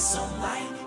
Imperatriz 0.00 0.16
Online. 0.16 0.80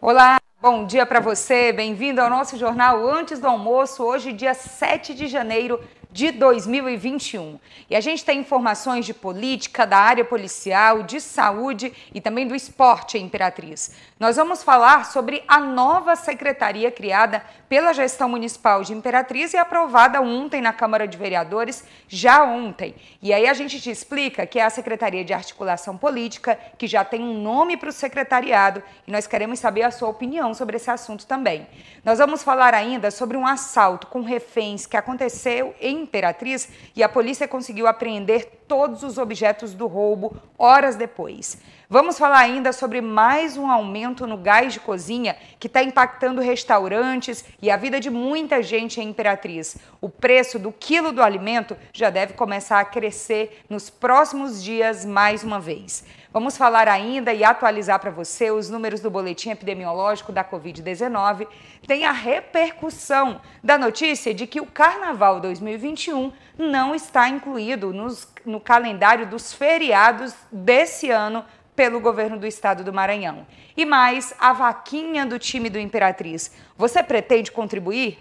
Olá, 0.00 0.41
bom 0.62 0.86
dia 0.86 1.04
para 1.04 1.18
você. 1.18 1.72
Bem-vindo 1.72 2.20
ao 2.20 2.30
nosso 2.30 2.56
jornal 2.56 3.04
Antes 3.04 3.40
do 3.40 3.48
Almoço, 3.48 4.00
hoje, 4.04 4.32
dia 4.32 4.54
7 4.54 5.12
de 5.12 5.26
janeiro 5.26 5.80
de 6.12 6.30
2021. 6.30 7.58
E 7.88 7.96
a 7.96 8.00
gente 8.00 8.24
tem 8.24 8.40
informações 8.40 9.06
de 9.06 9.14
política, 9.14 9.86
da 9.86 9.96
área 9.96 10.24
policial, 10.24 11.02
de 11.02 11.20
saúde 11.20 11.92
e 12.14 12.20
também 12.20 12.46
do 12.46 12.54
esporte 12.54 13.16
Imperatriz. 13.16 13.92
Nós 14.20 14.36
vamos 14.36 14.62
falar 14.62 15.06
sobre 15.06 15.42
a 15.48 15.58
nova 15.58 16.14
secretaria 16.14 16.90
criada 16.90 17.42
pela 17.68 17.94
gestão 17.94 18.28
municipal 18.28 18.82
de 18.82 18.92
Imperatriz 18.92 19.54
e 19.54 19.56
aprovada 19.56 20.20
ontem 20.20 20.60
na 20.60 20.72
Câmara 20.72 21.08
de 21.08 21.16
Vereadores, 21.16 21.82
já 22.06 22.44
ontem. 22.44 22.94
E 23.22 23.32
aí 23.32 23.48
a 23.48 23.54
gente 23.54 23.80
te 23.80 23.90
explica 23.90 24.46
que 24.46 24.58
é 24.58 24.64
a 24.64 24.70
Secretaria 24.70 25.24
de 25.24 25.32
Articulação 25.32 25.96
Política, 25.96 26.58
que 26.76 26.86
já 26.86 27.04
tem 27.04 27.22
um 27.22 27.40
nome 27.40 27.76
para 27.78 27.88
o 27.88 27.92
secretariado, 27.92 28.82
e 29.06 29.10
nós 29.10 29.26
queremos 29.26 29.58
saber 29.58 29.82
a 29.82 29.90
sua 29.90 30.10
opinião 30.10 30.51
sobre 30.54 30.76
esse 30.76 30.90
assunto 30.90 31.26
também. 31.26 31.66
Nós 32.04 32.18
vamos 32.18 32.42
falar 32.42 32.74
ainda 32.74 33.10
sobre 33.10 33.36
um 33.36 33.46
assalto 33.46 34.06
com 34.06 34.22
reféns 34.22 34.86
que 34.86 34.96
aconteceu 34.96 35.74
em 35.80 36.02
Imperatriz 36.02 36.68
e 36.94 37.02
a 37.02 37.08
polícia 37.08 37.48
conseguiu 37.48 37.86
apreender 37.86 38.62
todos 38.66 39.02
os 39.02 39.18
objetos 39.18 39.74
do 39.74 39.86
roubo 39.86 40.36
horas 40.58 40.96
depois. 40.96 41.58
Vamos 41.92 42.18
falar 42.18 42.38
ainda 42.38 42.72
sobre 42.72 43.02
mais 43.02 43.58
um 43.58 43.70
aumento 43.70 44.26
no 44.26 44.38
gás 44.38 44.72
de 44.72 44.80
cozinha 44.80 45.36
que 45.60 45.66
está 45.66 45.82
impactando 45.82 46.40
restaurantes 46.40 47.44
e 47.60 47.70
a 47.70 47.76
vida 47.76 48.00
de 48.00 48.08
muita 48.08 48.62
gente 48.62 48.98
em 48.98 49.10
Imperatriz. 49.10 49.76
O 50.00 50.08
preço 50.08 50.58
do 50.58 50.72
quilo 50.72 51.12
do 51.12 51.22
alimento 51.22 51.76
já 51.92 52.08
deve 52.08 52.32
começar 52.32 52.80
a 52.80 52.84
crescer 52.86 53.62
nos 53.68 53.90
próximos 53.90 54.64
dias 54.64 55.04
mais 55.04 55.44
uma 55.44 55.60
vez. 55.60 56.02
Vamos 56.32 56.56
falar 56.56 56.88
ainda 56.88 57.34
e 57.34 57.44
atualizar 57.44 58.00
para 58.00 58.10
você 58.10 58.50
os 58.50 58.70
números 58.70 59.00
do 59.00 59.10
boletim 59.10 59.50
epidemiológico 59.50 60.32
da 60.32 60.42
Covid-19. 60.42 61.46
Tem 61.86 62.06
a 62.06 62.12
repercussão 62.12 63.38
da 63.62 63.76
notícia 63.76 64.32
de 64.32 64.46
que 64.46 64.58
o 64.58 64.64
Carnaval 64.64 65.40
2021 65.40 66.32
não 66.56 66.94
está 66.94 67.28
incluído 67.28 67.92
nos, 67.92 68.26
no 68.46 68.58
calendário 68.58 69.26
dos 69.26 69.52
feriados 69.52 70.34
desse 70.50 71.10
ano 71.10 71.44
pelo 71.76 72.00
governo 72.00 72.38
do 72.38 72.46
estado 72.46 72.82
do 72.82 72.94
Maranhão. 72.94 73.46
E 73.76 73.84
mais, 73.84 74.32
a 74.40 74.54
vaquinha 74.54 75.26
do 75.26 75.38
time 75.38 75.68
do 75.68 75.78
Imperatriz. 75.78 76.50
Você 76.78 77.02
pretende 77.02 77.52
contribuir? 77.52 78.18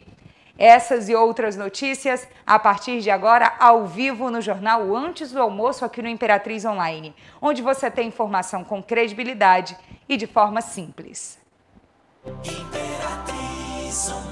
Essas 0.57 1.09
e 1.09 1.15
outras 1.15 1.55
notícias 1.55 2.27
a 2.45 2.59
partir 2.59 3.01
de 3.01 3.09
agora 3.09 3.53
ao 3.59 3.87
vivo 3.87 4.29
no 4.29 4.41
jornal 4.41 4.95
Antes 4.95 5.31
do 5.31 5.41
Almoço 5.41 5.83
aqui 5.85 6.01
no 6.01 6.07
Imperatriz 6.07 6.65
Online, 6.65 7.15
onde 7.41 7.61
você 7.61 7.89
tem 7.89 8.07
informação 8.07 8.63
com 8.63 8.81
credibilidade 8.81 9.77
e 10.07 10.17
de 10.17 10.27
forma 10.27 10.61
simples. 10.61 11.39
Imperatriz 12.25 14.09
Online. 14.11 14.30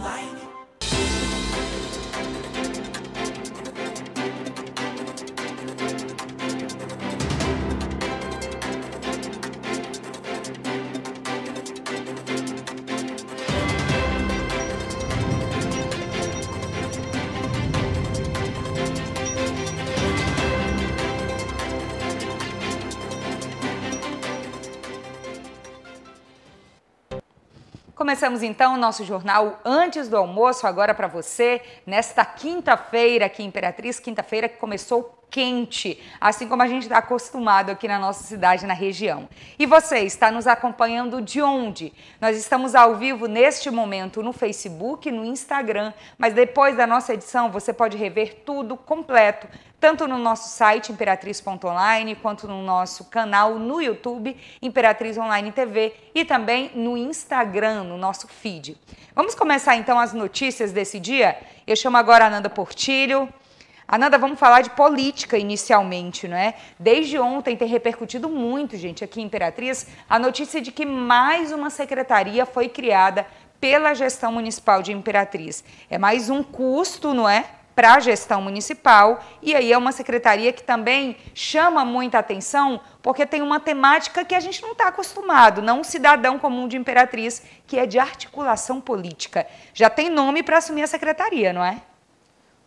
Começamos 28.09 28.41
então 28.41 28.73
o 28.73 28.77
nosso 28.77 29.05
jornal 29.05 29.59
antes 29.63 30.09
do 30.09 30.17
almoço, 30.17 30.65
agora 30.65 30.95
para 30.95 31.07
você, 31.07 31.61
nesta 31.85 32.25
quinta-feira 32.25 33.27
aqui 33.27 33.43
em 33.43 33.45
Imperatriz, 33.45 33.99
quinta-feira 33.99 34.49
que 34.49 34.57
começou 34.57 35.18
quente, 35.29 36.01
assim 36.19 36.47
como 36.47 36.61
a 36.61 36.67
gente 36.67 36.83
está 36.83 36.97
acostumado 36.97 37.69
aqui 37.69 37.87
na 37.87 37.99
nossa 37.99 38.23
cidade, 38.23 38.65
na 38.65 38.73
região. 38.73 39.29
E 39.57 39.65
você 39.65 39.99
está 39.99 40.31
nos 40.31 40.47
acompanhando 40.47 41.21
de 41.21 41.41
onde? 41.41 41.93
Nós 42.19 42.37
estamos 42.37 42.75
ao 42.75 42.95
vivo 42.95 43.27
neste 43.27 43.69
momento 43.69 44.23
no 44.23 44.33
Facebook, 44.33 45.11
no 45.11 45.23
Instagram, 45.23 45.93
mas 46.17 46.33
depois 46.33 46.75
da 46.75 46.87
nossa 46.87 47.13
edição 47.13 47.51
você 47.51 47.71
pode 47.71 47.97
rever 47.97 48.41
tudo 48.45 48.75
completo, 48.75 49.47
tanto 49.79 50.07
no 50.07 50.17
nosso 50.17 50.49
site 50.49 50.91
imperatriz.online, 50.91 52.15
quanto 52.15 52.47
no 52.47 52.61
nosso 52.61 53.05
canal 53.05 53.57
no 53.57 53.81
YouTube, 53.81 54.35
Imperatriz 54.61 55.17
Online 55.17 55.51
TV, 55.51 55.93
e 56.13 56.25
também 56.25 56.71
no 56.75 56.97
Instagram, 56.97 57.83
no 57.83 57.97
nosso 57.97 58.27
feed. 58.27 58.75
Vamos 59.15 59.35
começar 59.35 59.75
então 59.75 59.99
as 59.99 60.13
notícias 60.13 60.71
desse 60.71 60.99
dia? 60.99 61.37
Eu 61.65 61.75
chamo 61.75 61.97
agora 61.97 62.25
a 62.25 62.29
Nanda 62.29 62.49
Portilho. 62.49 63.29
Ananda, 63.91 64.19
vamos 64.19 64.37
falar 64.39 64.61
de 64.61 64.69
política 64.69 65.35
inicialmente, 65.35 66.27
não 66.27 66.37
é? 66.37 66.53
Desde 66.77 67.17
ontem 67.17 67.57
tem 67.57 67.67
repercutido 67.67 68.29
muito, 68.29 68.77
gente, 68.77 69.03
aqui 69.03 69.19
em 69.19 69.23
Imperatriz, 69.23 69.87
a 70.07 70.19
notícia 70.19 70.61
de 70.61 70.71
que 70.71 70.85
mais 70.85 71.51
uma 71.51 71.71
secretaria 71.71 72.45
foi 72.45 72.69
criada 72.69 73.25
pela 73.59 73.95
gestão 73.95 74.31
municipal 74.31 74.83
de 74.83 74.91
Imperatriz. 74.91 75.63
É 75.89 75.97
mais 75.97 76.29
um 76.29 76.43
custo, 76.43 77.15
não 77.15 77.27
é? 77.27 77.45
Para 77.73 77.95
a 77.95 77.99
gestão 77.99 78.43
municipal, 78.43 79.23
e 79.41 79.55
aí 79.55 79.73
é 79.73 79.77
uma 79.77 79.91
secretaria 79.91 80.53
que 80.53 80.61
também 80.61 81.17
chama 81.33 81.83
muita 81.83 82.19
atenção, 82.19 82.79
porque 83.01 83.25
tem 83.25 83.41
uma 83.41 83.59
temática 83.59 84.23
que 84.23 84.35
a 84.35 84.39
gente 84.39 84.61
não 84.61 84.73
está 84.73 84.89
acostumado, 84.89 85.63
não 85.63 85.79
um 85.79 85.83
cidadão 85.83 86.37
comum 86.37 86.67
de 86.67 86.77
Imperatriz, 86.77 87.41
que 87.65 87.79
é 87.79 87.87
de 87.87 87.97
articulação 87.97 88.79
política. 88.79 89.47
Já 89.73 89.89
tem 89.89 90.11
nome 90.11 90.43
para 90.43 90.59
assumir 90.59 90.83
a 90.83 90.87
secretaria, 90.87 91.51
não 91.51 91.63
é? 91.63 91.81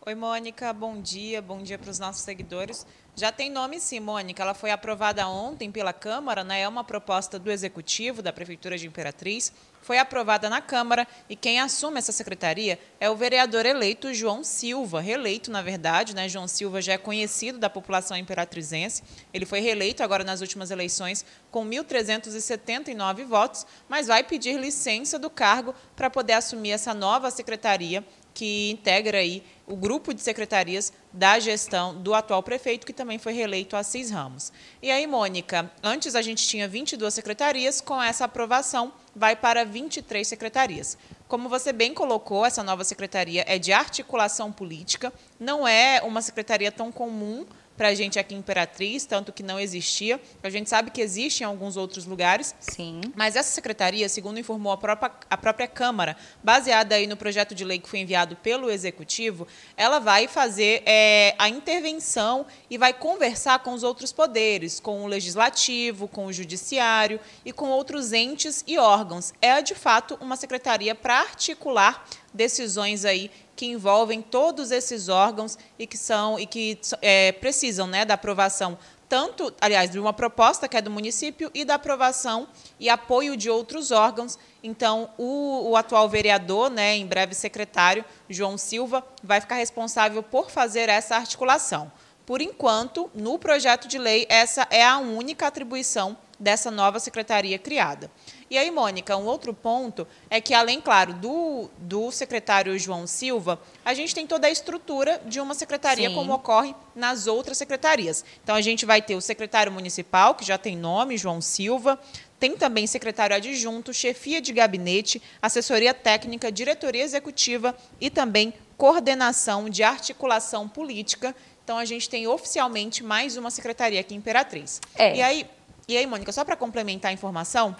Oi, 0.04 0.16
Mônica, 0.16 0.72
bom 0.72 1.00
dia, 1.00 1.40
bom 1.40 1.62
dia 1.62 1.78
para 1.78 1.88
os 1.88 2.00
nossos 2.00 2.22
seguidores. 2.22 2.84
Já 3.14 3.30
tem 3.30 3.48
nome 3.48 3.78
sim, 3.78 4.00
Mônica, 4.00 4.42
ela 4.42 4.52
foi 4.52 4.72
aprovada 4.72 5.28
ontem 5.28 5.70
pela 5.70 5.92
Câmara, 5.92 6.42
né? 6.42 6.62
é 6.62 6.66
uma 6.66 6.82
proposta 6.82 7.38
do 7.38 7.52
Executivo 7.52 8.20
da 8.20 8.32
Prefeitura 8.32 8.76
de 8.76 8.88
Imperatriz, 8.88 9.52
foi 9.80 9.98
aprovada 9.98 10.48
na 10.50 10.60
Câmara 10.60 11.06
e 11.28 11.36
quem 11.36 11.60
assume 11.60 11.98
essa 11.98 12.10
secretaria 12.10 12.80
é 12.98 13.08
o 13.10 13.16
vereador 13.16 13.64
eleito 13.64 14.12
João 14.12 14.42
Silva, 14.42 15.00
reeleito, 15.00 15.52
na 15.52 15.60
verdade, 15.60 16.16
né? 16.16 16.28
João 16.28 16.48
Silva 16.48 16.80
já 16.80 16.94
é 16.94 16.98
conhecido 16.98 17.58
da 17.58 17.70
população 17.70 18.16
imperatrizense, 18.16 19.04
ele 19.32 19.44
foi 19.44 19.60
reeleito 19.60 20.02
agora 20.02 20.24
nas 20.24 20.40
últimas 20.40 20.72
eleições 20.72 21.24
com 21.50 21.64
1.379 21.64 23.24
votos, 23.24 23.66
mas 23.88 24.08
vai 24.08 24.24
pedir 24.24 24.58
licença 24.58 25.16
do 25.18 25.30
cargo 25.30 25.74
para 25.94 26.10
poder 26.10 26.32
assumir 26.32 26.70
essa 26.70 26.92
nova 26.92 27.30
secretaria 27.30 28.04
que 28.34 28.70
integra 28.70 29.18
aí 29.18 29.42
o 29.66 29.76
grupo 29.76 30.12
de 30.12 30.20
secretarias 30.20 30.92
da 31.12 31.38
gestão 31.38 31.94
do 31.94 32.14
atual 32.14 32.42
prefeito, 32.42 32.86
que 32.86 32.92
também 32.92 33.18
foi 33.18 33.32
reeleito 33.32 33.76
a 33.76 33.82
Ramos. 34.10 34.52
E 34.82 34.90
aí, 34.90 35.06
Mônica, 35.06 35.70
antes 35.82 36.14
a 36.14 36.22
gente 36.22 36.46
tinha 36.46 36.66
22 36.68 37.12
secretarias, 37.12 37.80
com 37.80 38.02
essa 38.02 38.24
aprovação 38.24 38.92
vai 39.14 39.36
para 39.36 39.64
23 39.64 40.26
secretarias. 40.26 40.98
Como 41.28 41.48
você 41.48 41.72
bem 41.72 41.94
colocou, 41.94 42.44
essa 42.44 42.62
nova 42.62 42.84
secretaria 42.84 43.44
é 43.46 43.58
de 43.58 43.72
articulação 43.72 44.52
política, 44.52 45.12
não 45.38 45.66
é 45.66 46.00
uma 46.02 46.20
secretaria 46.20 46.70
tão 46.70 46.90
comum 46.92 47.46
para 47.82 47.88
a 47.88 47.94
gente 47.94 48.16
aqui 48.16 48.32
em 48.32 48.38
Imperatriz, 48.38 49.04
tanto 49.04 49.32
que 49.32 49.42
não 49.42 49.58
existia. 49.58 50.20
A 50.40 50.48
gente 50.48 50.70
sabe 50.70 50.92
que 50.92 51.00
existe 51.00 51.40
em 51.40 51.44
alguns 51.44 51.76
outros 51.76 52.06
lugares. 52.06 52.54
Sim. 52.60 53.00
Mas 53.16 53.34
essa 53.34 53.50
secretaria, 53.50 54.08
segundo 54.08 54.38
informou 54.38 54.72
a 54.72 54.76
própria, 54.76 55.10
a 55.28 55.36
própria 55.36 55.66
Câmara, 55.66 56.16
baseada 56.44 56.94
aí 56.94 57.08
no 57.08 57.16
projeto 57.16 57.56
de 57.56 57.64
lei 57.64 57.80
que 57.80 57.88
foi 57.88 57.98
enviado 57.98 58.36
pelo 58.36 58.70
Executivo, 58.70 59.48
ela 59.76 59.98
vai 59.98 60.28
fazer 60.28 60.84
é, 60.86 61.34
a 61.36 61.48
intervenção 61.48 62.46
e 62.70 62.78
vai 62.78 62.92
conversar 62.92 63.58
com 63.64 63.72
os 63.72 63.82
outros 63.82 64.12
poderes, 64.12 64.78
com 64.78 65.02
o 65.02 65.08
Legislativo, 65.08 66.06
com 66.06 66.26
o 66.26 66.32
Judiciário 66.32 67.18
e 67.44 67.52
com 67.52 67.68
outros 67.68 68.12
entes 68.12 68.62
e 68.64 68.78
órgãos. 68.78 69.34
É, 69.42 69.60
de 69.60 69.74
fato, 69.74 70.16
uma 70.20 70.36
secretaria 70.36 70.94
para 70.94 71.18
articular 71.18 72.06
decisões 72.32 73.04
aí 73.04 73.30
que 73.54 73.66
envolvem 73.66 74.22
todos 74.22 74.70
esses 74.70 75.08
órgãos 75.08 75.58
e 75.78 75.86
que 75.86 75.96
são 75.96 76.38
e 76.38 76.46
que 76.46 76.78
é, 77.00 77.32
precisam 77.32 77.86
né, 77.86 78.04
da 78.04 78.14
aprovação 78.14 78.78
tanto, 79.12 79.52
aliás, 79.60 79.90
de 79.90 79.98
uma 79.98 80.14
proposta 80.14 80.66
que 80.66 80.74
é 80.74 80.80
do 80.80 80.90
município 80.90 81.50
e 81.52 81.66
da 81.66 81.74
aprovação 81.74 82.48
e 82.80 82.88
apoio 82.88 83.36
de 83.36 83.50
outros 83.50 83.90
órgãos. 83.90 84.38
Então, 84.62 85.10
o, 85.18 85.68
o 85.68 85.76
atual 85.76 86.08
vereador, 86.08 86.70
né, 86.70 86.96
em 86.96 87.06
breve 87.06 87.34
secretário, 87.34 88.06
João 88.26 88.56
Silva, 88.56 89.06
vai 89.22 89.38
ficar 89.38 89.56
responsável 89.56 90.22
por 90.22 90.50
fazer 90.50 90.88
essa 90.88 91.14
articulação. 91.14 91.92
Por 92.24 92.40
enquanto, 92.40 93.10
no 93.14 93.38
projeto 93.38 93.86
de 93.86 93.98
lei, 93.98 94.24
essa 94.30 94.66
é 94.70 94.82
a 94.82 94.96
única 94.96 95.46
atribuição 95.46 96.16
dessa 96.40 96.70
nova 96.70 96.98
secretaria 96.98 97.58
criada. 97.58 98.10
E 98.52 98.58
aí, 98.58 98.70
Mônica, 98.70 99.16
um 99.16 99.24
outro 99.24 99.54
ponto 99.54 100.06
é 100.28 100.38
que, 100.38 100.52
além, 100.52 100.78
claro, 100.78 101.14
do, 101.14 101.70
do 101.78 102.12
secretário 102.12 102.78
João 102.78 103.06
Silva, 103.06 103.58
a 103.82 103.94
gente 103.94 104.14
tem 104.14 104.26
toda 104.26 104.46
a 104.46 104.50
estrutura 104.50 105.22
de 105.24 105.40
uma 105.40 105.54
secretaria, 105.54 106.10
Sim. 106.10 106.14
como 106.14 106.34
ocorre 106.34 106.74
nas 106.94 107.26
outras 107.26 107.56
secretarias. 107.56 108.22
Então, 108.44 108.54
a 108.54 108.60
gente 108.60 108.84
vai 108.84 109.00
ter 109.00 109.14
o 109.14 109.22
secretário 109.22 109.72
municipal, 109.72 110.34
que 110.34 110.44
já 110.44 110.58
tem 110.58 110.76
nome, 110.76 111.16
João 111.16 111.40
Silva, 111.40 111.98
tem 112.38 112.54
também 112.54 112.86
secretário 112.86 113.34
adjunto, 113.34 113.90
chefia 113.94 114.38
de 114.38 114.52
gabinete, 114.52 115.22
assessoria 115.40 115.94
técnica, 115.94 116.52
diretoria 116.52 117.04
executiva 117.04 117.74
e 117.98 118.10
também 118.10 118.52
coordenação 118.76 119.70
de 119.70 119.82
articulação 119.82 120.68
política 120.68 121.34
então 121.64 121.78
a 121.78 121.84
gente 121.84 122.10
tem 122.10 122.26
oficialmente 122.26 123.04
mais 123.04 123.36
uma 123.36 123.48
secretaria 123.48 124.00
aqui 124.00 124.14
em 124.14 124.18
Imperatriz. 124.18 124.80
É. 124.96 125.14
E 125.14 125.22
aí, 125.22 125.46
e 125.86 125.96
aí, 125.96 126.06
Mônica, 126.06 126.32
só 126.32 126.44
para 126.44 126.56
complementar 126.56 127.10
a 127.10 127.14
informação, 127.14 127.76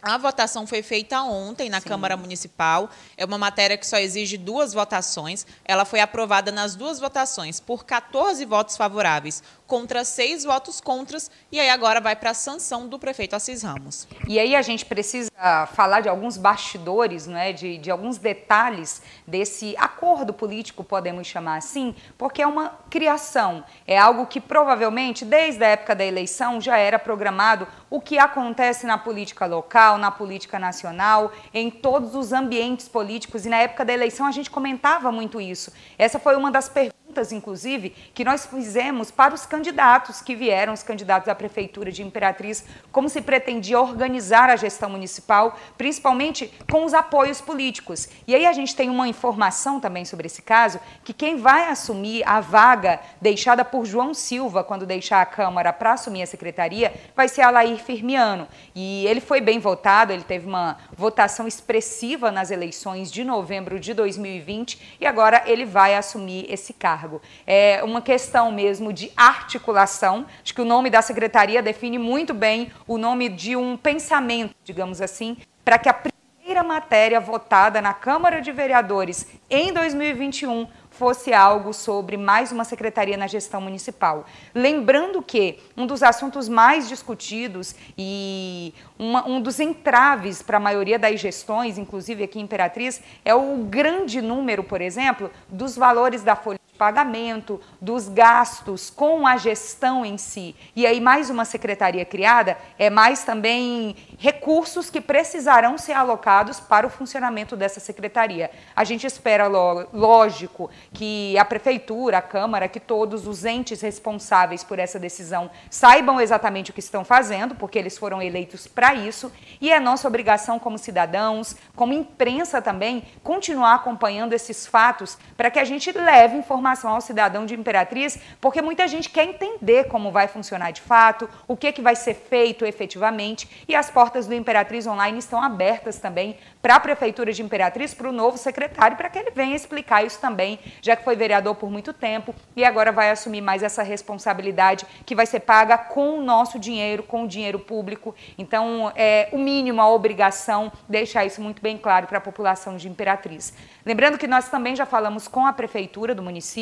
a 0.00 0.16
votação 0.16 0.66
foi 0.66 0.80
feita 0.80 1.20
ontem 1.22 1.68
na 1.68 1.80
Sim. 1.80 1.88
Câmara 1.88 2.16
Municipal. 2.16 2.88
É 3.16 3.24
uma 3.24 3.36
matéria 3.36 3.76
que 3.76 3.86
só 3.86 3.98
exige 3.98 4.36
duas 4.36 4.72
votações. 4.72 5.44
Ela 5.64 5.84
foi 5.84 5.98
aprovada 6.00 6.52
nas 6.52 6.76
duas 6.76 7.00
votações 7.00 7.58
por 7.58 7.84
14 7.84 8.44
votos 8.44 8.76
favoráveis 8.76 9.42
contra 9.66 10.04
seis 10.04 10.44
votos 10.44 10.80
contras. 10.80 11.30
E 11.50 11.58
aí 11.58 11.68
agora 11.68 12.00
vai 12.00 12.14
para 12.14 12.30
a 12.30 12.34
sanção 12.34 12.88
do 12.88 12.98
prefeito 12.98 13.34
Assis 13.34 13.62
Ramos. 13.62 14.08
E 14.26 14.38
aí 14.38 14.54
a 14.54 14.62
gente 14.62 14.86
precisa 14.86 15.30
falar 15.74 16.00
de 16.00 16.08
alguns 16.08 16.36
bastidores, 16.36 17.26
né, 17.26 17.52
de, 17.52 17.76
de 17.78 17.90
alguns 17.90 18.18
detalhes 18.18 19.02
desse 19.26 19.76
acordo 19.76 20.32
político, 20.32 20.82
podemos 20.82 21.26
chamar 21.26 21.56
assim, 21.56 21.94
porque 22.16 22.40
é 22.40 22.46
uma 22.46 22.78
criação. 22.88 23.64
É 23.86 23.98
algo 23.98 24.26
que 24.26 24.40
provavelmente, 24.40 25.24
desde 25.24 25.62
a 25.62 25.68
época 25.68 25.94
da 25.94 26.04
eleição, 26.04 26.60
já 26.60 26.78
era 26.78 26.98
programado 26.98 27.68
o 27.90 28.00
que 28.00 28.18
acontece 28.18 28.86
na 28.86 28.98
política 28.98 29.46
local 29.46 29.98
na 29.98 30.10
política 30.10 30.58
nacional, 30.58 31.32
em 31.52 31.70
todos 31.70 32.14
os 32.14 32.32
ambientes 32.32 32.88
políticos. 32.88 33.46
E 33.46 33.48
na 33.48 33.58
época 33.58 33.84
da 33.84 33.92
eleição 33.92 34.26
a 34.26 34.30
gente 34.30 34.50
comentava 34.50 35.10
muito 35.10 35.40
isso. 35.40 35.72
Essa 35.98 36.18
foi 36.18 36.36
uma 36.36 36.50
das 36.50 36.68
perguntas 36.68 36.97
perguntas, 37.08 37.32
inclusive, 37.32 37.90
que 38.12 38.24
nós 38.24 38.44
fizemos 38.44 39.10
para 39.10 39.34
os 39.34 39.46
candidatos 39.46 40.20
que 40.20 40.34
vieram, 40.34 40.74
os 40.74 40.82
candidatos 40.82 41.28
à 41.28 41.34
Prefeitura 41.34 41.90
de 41.90 42.02
Imperatriz, 42.02 42.64
como 42.92 43.08
se 43.08 43.22
pretendia 43.22 43.80
organizar 43.80 44.50
a 44.50 44.56
gestão 44.56 44.90
municipal, 44.90 45.58
principalmente 45.78 46.52
com 46.70 46.84
os 46.84 46.92
apoios 46.92 47.40
políticos. 47.40 48.08
E 48.26 48.34
aí 48.34 48.44
a 48.44 48.52
gente 48.52 48.76
tem 48.76 48.90
uma 48.90 49.08
informação 49.08 49.80
também 49.80 50.04
sobre 50.04 50.26
esse 50.26 50.42
caso, 50.42 50.78
que 51.02 51.14
quem 51.14 51.38
vai 51.38 51.70
assumir 51.70 52.22
a 52.26 52.40
vaga 52.40 53.00
deixada 53.22 53.64
por 53.64 53.86
João 53.86 54.12
Silva 54.12 54.62
quando 54.62 54.84
deixar 54.84 55.22
a 55.22 55.26
Câmara 55.26 55.72
para 55.72 55.92
assumir 55.92 56.22
a 56.22 56.26
secretaria, 56.26 56.92
vai 57.16 57.28
ser 57.28 57.40
Alair 57.40 57.78
Firmiano. 57.78 58.46
E 58.74 59.06
ele 59.06 59.20
foi 59.20 59.40
bem 59.40 59.58
votado, 59.58 60.12
ele 60.12 60.24
teve 60.24 60.46
uma 60.46 60.76
votação 60.94 61.48
expressiva 61.48 62.30
nas 62.30 62.50
eleições 62.50 63.10
de 63.10 63.24
novembro 63.24 63.80
de 63.80 63.94
2020 63.94 64.98
e 65.00 65.06
agora 65.06 65.42
ele 65.46 65.64
vai 65.64 65.94
assumir 65.94 66.46
esse 66.52 66.74
cargo 66.74 66.97
cargo. 66.98 67.22
É 67.46 67.80
uma 67.84 68.02
questão 68.02 68.50
mesmo 68.50 68.92
de 68.92 69.12
articulação. 69.16 70.26
Acho 70.42 70.52
que 70.52 70.60
o 70.60 70.64
nome 70.64 70.90
da 70.90 71.00
secretaria 71.00 71.62
define 71.62 71.98
muito 71.98 72.34
bem 72.34 72.72
o 72.86 72.98
nome 72.98 73.28
de 73.28 73.54
um 73.54 73.76
pensamento, 73.76 74.54
digamos 74.64 75.00
assim, 75.00 75.36
para 75.64 75.78
que 75.78 75.88
a 75.88 75.94
primeira 75.94 76.64
matéria 76.64 77.20
votada 77.20 77.80
na 77.80 77.94
Câmara 77.94 78.40
de 78.40 78.50
Vereadores 78.50 79.26
em 79.48 79.72
2021 79.72 80.66
fosse 80.90 81.32
algo 81.32 81.72
sobre 81.72 82.16
mais 82.16 82.50
uma 82.50 82.64
secretaria 82.64 83.16
na 83.16 83.28
gestão 83.28 83.60
municipal. 83.60 84.26
Lembrando 84.52 85.22
que 85.22 85.60
um 85.76 85.86
dos 85.86 86.02
assuntos 86.02 86.48
mais 86.48 86.88
discutidos 86.88 87.74
e 87.96 88.74
uma, 88.98 89.24
um 89.28 89.40
dos 89.40 89.60
entraves 89.60 90.42
para 90.42 90.56
a 90.56 90.60
maioria 90.60 90.98
das 90.98 91.20
gestões, 91.20 91.78
inclusive 91.78 92.24
aqui 92.24 92.40
em 92.40 92.42
Imperatriz, 92.42 93.00
é 93.24 93.32
o 93.32 93.58
grande 93.58 94.20
número, 94.20 94.64
por 94.64 94.80
exemplo, 94.80 95.30
dos 95.48 95.76
valores 95.76 96.24
da 96.24 96.34
folha 96.34 96.58
pagamento, 96.78 97.60
dos 97.80 98.08
gastos 98.08 98.88
com 98.88 99.26
a 99.26 99.36
gestão 99.36 100.06
em 100.06 100.16
si. 100.16 100.54
E 100.76 100.86
aí, 100.86 101.00
mais 101.00 101.28
uma 101.28 101.44
secretaria 101.44 102.04
criada, 102.04 102.56
é 102.78 102.88
mais 102.88 103.24
também 103.24 103.96
recursos 104.16 104.88
que 104.88 105.00
precisarão 105.00 105.76
ser 105.76 105.92
alocados 105.92 106.60
para 106.60 106.86
o 106.86 106.90
funcionamento 106.90 107.56
dessa 107.56 107.80
secretaria. 107.80 108.50
A 108.76 108.84
gente 108.84 109.06
espera, 109.06 109.48
lógico, 109.48 110.70
que 110.92 111.36
a 111.36 111.44
prefeitura, 111.44 112.18
a 112.18 112.22
Câmara, 112.22 112.68
que 112.68 112.78
todos 112.78 113.26
os 113.26 113.44
entes 113.44 113.80
responsáveis 113.80 114.62
por 114.62 114.78
essa 114.78 114.98
decisão 114.98 115.50
saibam 115.68 116.20
exatamente 116.20 116.70
o 116.70 116.74
que 116.74 116.80
estão 116.80 117.04
fazendo, 117.04 117.56
porque 117.56 117.78
eles 117.78 117.98
foram 117.98 118.22
eleitos 118.22 118.68
para 118.68 118.94
isso, 118.94 119.32
e 119.60 119.72
é 119.72 119.80
nossa 119.80 120.06
obrigação 120.06 120.60
como 120.60 120.78
cidadãos, 120.78 121.56
como 121.74 121.92
imprensa 121.92 122.62
também, 122.62 123.02
continuar 123.24 123.74
acompanhando 123.74 124.32
esses 124.32 124.64
fatos 124.64 125.18
para 125.36 125.50
que 125.50 125.58
a 125.58 125.64
gente 125.64 125.90
leve 125.90 126.36
informações 126.36 126.67
informação 126.68 126.94
ao 126.94 127.00
cidadão 127.00 127.46
de 127.46 127.54
Imperatriz, 127.54 128.18
porque 128.40 128.60
muita 128.60 128.86
gente 128.86 129.08
quer 129.08 129.24
entender 129.24 129.84
como 129.84 130.12
vai 130.12 130.28
funcionar 130.28 130.70
de 130.70 130.82
fato, 130.82 131.28
o 131.46 131.56
que, 131.56 131.72
que 131.72 131.80
vai 131.80 131.96
ser 131.96 132.14
feito 132.14 132.66
efetivamente, 132.66 133.64
e 133.66 133.74
as 133.74 133.90
portas 133.90 134.26
do 134.26 134.34
Imperatriz 134.34 134.86
Online 134.86 135.18
estão 135.18 135.42
abertas 135.42 135.98
também 135.98 136.36
para 136.60 136.74
a 136.74 136.80
Prefeitura 136.80 137.32
de 137.32 137.42
Imperatriz, 137.42 137.94
para 137.94 138.08
o 138.08 138.12
novo 138.12 138.36
secretário, 138.36 138.96
para 138.96 139.08
que 139.08 139.18
ele 139.18 139.30
venha 139.30 139.56
explicar 139.56 140.04
isso 140.04 140.20
também, 140.20 140.58
já 140.82 140.94
que 140.94 141.04
foi 141.04 141.16
vereador 141.16 141.54
por 141.54 141.70
muito 141.70 141.92
tempo 141.92 142.34
e 142.54 142.64
agora 142.64 142.92
vai 142.92 143.10
assumir 143.10 143.40
mais 143.40 143.62
essa 143.62 143.82
responsabilidade 143.82 144.84
que 145.06 145.14
vai 145.14 145.24
ser 145.24 145.40
paga 145.40 145.78
com 145.78 146.18
o 146.18 146.22
nosso 146.22 146.58
dinheiro, 146.58 147.02
com 147.02 147.24
o 147.24 147.28
dinheiro 147.28 147.58
público. 147.58 148.14
Então, 148.36 148.92
é 148.94 149.28
o 149.32 149.38
mínimo, 149.38 149.80
a 149.80 149.88
obrigação, 149.88 150.70
deixar 150.88 151.24
isso 151.24 151.40
muito 151.40 151.62
bem 151.62 151.78
claro 151.78 152.06
para 152.06 152.18
a 152.18 152.20
população 152.20 152.76
de 152.76 152.88
Imperatriz. 152.88 153.54
Lembrando 153.86 154.18
que 154.18 154.26
nós 154.26 154.48
também 154.48 154.76
já 154.76 154.84
falamos 154.84 155.26
com 155.26 155.46
a 155.46 155.52
Prefeitura 155.52 156.14
do 156.14 156.22
município 156.22 156.57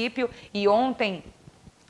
e 0.52 0.68
ontem 0.68 1.22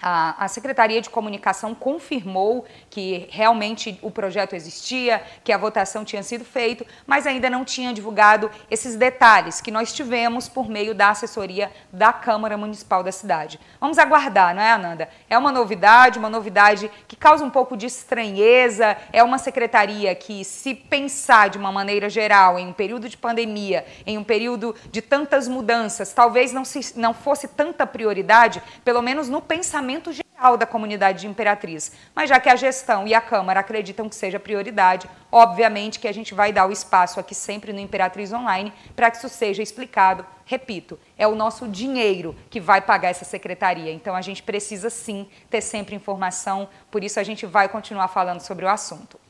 a, 0.00 0.46
Secretaria 0.48 1.00
de 1.00 1.08
Comunicação 1.08 1.74
confirmou 1.74 2.66
que 2.90 3.26
realmente 3.30 3.98
o 4.02 4.10
projeto 4.10 4.54
existia, 4.54 5.22
que 5.42 5.52
a 5.52 5.58
votação 5.58 6.04
tinha 6.04 6.22
sido 6.22 6.44
feita, 6.44 6.84
mas 7.06 7.26
ainda 7.26 7.48
não 7.48 7.64
tinha 7.64 7.92
divulgado 7.92 8.50
esses 8.70 8.94
detalhes 8.94 9.60
que 9.60 9.70
nós 9.70 9.92
tivemos 9.92 10.48
por 10.48 10.68
meio 10.68 10.94
da 10.94 11.10
assessoria 11.10 11.72
da 11.92 12.12
Câmara 12.12 12.56
Municipal 12.56 13.02
da 13.02 13.10
cidade. 13.10 13.58
Vamos 13.80 13.98
aguardar, 13.98 14.54
não 14.54 14.62
é, 14.62 14.70
Ananda? 14.70 15.08
É 15.30 15.36
uma 15.38 15.50
novidade, 15.50 16.18
uma 16.18 16.30
novidade 16.30 16.90
que 17.08 17.16
causa 17.16 17.44
um 17.44 17.50
pouco 17.50 17.76
de 17.76 17.86
estranheza. 17.86 18.96
É 19.12 19.22
uma 19.22 19.38
secretaria 19.38 20.14
que, 20.14 20.44
se 20.44 20.74
pensar 20.74 21.48
de 21.48 21.58
uma 21.58 21.72
maneira 21.72 22.08
geral, 22.08 22.58
em 22.58 22.68
um 22.68 22.72
período 22.72 23.08
de 23.08 23.16
pandemia, 23.16 23.84
em 24.06 24.18
um 24.18 24.24
período 24.24 24.74
de 24.90 25.00
tantas 25.00 25.48
mudanças, 25.48 26.12
talvez 26.12 26.52
não, 26.52 26.64
se, 26.64 26.98
não 26.98 27.14
fosse 27.14 27.48
tanta 27.48 27.86
prioridade, 27.86 28.62
pelo 28.84 29.00
menos 29.00 29.28
no 29.28 29.40
pensamento 29.40 29.85
pensamento 29.86 30.12
geral 30.12 30.56
da 30.56 30.66
comunidade 30.66 31.20
de 31.20 31.26
Imperatriz. 31.28 31.92
Mas 32.12 32.28
já 32.28 32.40
que 32.40 32.48
a 32.48 32.56
gestão 32.56 33.06
e 33.06 33.14
a 33.14 33.20
Câmara 33.20 33.60
acreditam 33.60 34.08
que 34.08 34.16
seja 34.16 34.40
prioridade, 34.40 35.08
obviamente 35.30 36.00
que 36.00 36.08
a 36.08 36.12
gente 36.12 36.34
vai 36.34 36.52
dar 36.52 36.66
o 36.66 36.72
espaço 36.72 37.20
aqui 37.20 37.34
sempre 37.34 37.72
no 37.72 37.78
Imperatriz 37.78 38.32
Online 38.32 38.72
para 38.96 39.10
que 39.10 39.18
isso 39.18 39.28
seja 39.28 39.62
explicado. 39.62 40.26
Repito, 40.44 40.98
é 41.16 41.26
o 41.28 41.36
nosso 41.36 41.68
dinheiro 41.68 42.34
que 42.50 42.58
vai 42.58 42.80
pagar 42.80 43.10
essa 43.10 43.24
secretaria. 43.24 43.92
Então 43.92 44.16
a 44.16 44.20
gente 44.20 44.42
precisa 44.42 44.90
sim 44.90 45.28
ter 45.48 45.60
sempre 45.60 45.94
informação, 45.94 46.68
por 46.90 47.04
isso 47.04 47.20
a 47.20 47.22
gente 47.22 47.46
vai 47.46 47.68
continuar 47.68 48.08
falando 48.08 48.40
sobre 48.40 48.64
o 48.64 48.68
assunto. 48.68 49.20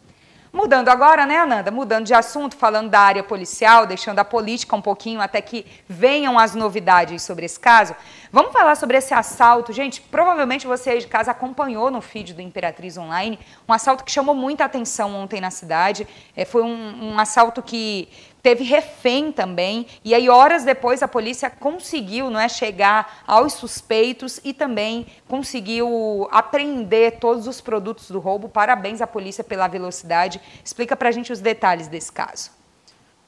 Mudando 0.57 0.89
agora, 0.89 1.27
né, 1.27 1.37
Ananda? 1.37 1.71
Mudando 1.71 2.07
de 2.07 2.15
assunto, 2.15 2.57
falando 2.57 2.89
da 2.89 2.99
área 2.99 3.23
policial, 3.23 3.87
deixando 3.87 4.21
a 4.21 4.25
política 4.25 4.75
um 4.75 4.81
pouquinho 4.81 5.21
até 5.21 5.39
que 5.43 5.67
venham 5.87 6.39
as 6.39 6.55
novidades 6.55 7.23
sobre 7.23 7.45
esse 7.45 7.61
caso. 7.61 7.95
Vamos 8.33 8.55
falar 8.55 8.75
sobre 8.75 8.97
esse 8.97 9.13
assalto. 9.13 9.71
Gente, 9.71 10.01
provavelmente 10.01 10.67
você 10.67 10.89
aí 10.89 10.99
de 10.99 11.09
casa 11.09 11.31
acompanhou 11.31 11.91
no 11.91 12.01
feed 12.01 12.33
do 12.33 12.41
Imperatriz 12.41 12.97
Online 12.97 13.39
um 13.69 13.73
assalto 13.75 14.03
que 14.03 14.11
chamou 14.11 14.35
muita 14.35 14.65
atenção 14.65 15.15
ontem 15.15 15.43
na 15.43 15.51
cidade. 15.51 16.09
É, 16.35 16.47
foi 16.47 16.63
um, 16.63 17.13
um 17.13 17.19
assalto 17.19 17.63
que 17.63 18.09
teve 18.47 18.63
refém 18.63 19.33
também, 19.33 19.89
e 20.05 20.15
aí 20.15 20.29
horas 20.29 20.63
depois 20.63 21.03
a 21.03 21.09
polícia 21.09 21.51
conseguiu 21.51 22.31
não 22.31 22.39
é, 22.39 22.49
chegar 22.49 23.25
aos 23.27 23.55
suspeitos 23.55 24.41
e 24.45 24.55
também 24.55 25.09
conseguiu 25.27 26.29
apreender 26.31 27.19
todos 27.19 27.49
os 27.49 27.61
produtos 27.61 28.09
do 28.09 28.21
roubo. 28.21 28.49
Parabéns 28.49 29.01
à 29.01 29.07
polícia 29.07 29.43
pela 29.43 29.67
velocidade. 29.67 30.41
Explica 30.65 30.95
pra 30.95 31.11
gente 31.11 31.33
os 31.33 31.41
detalhes 31.41 31.89
desse 31.89 32.13
caso. 32.13 32.56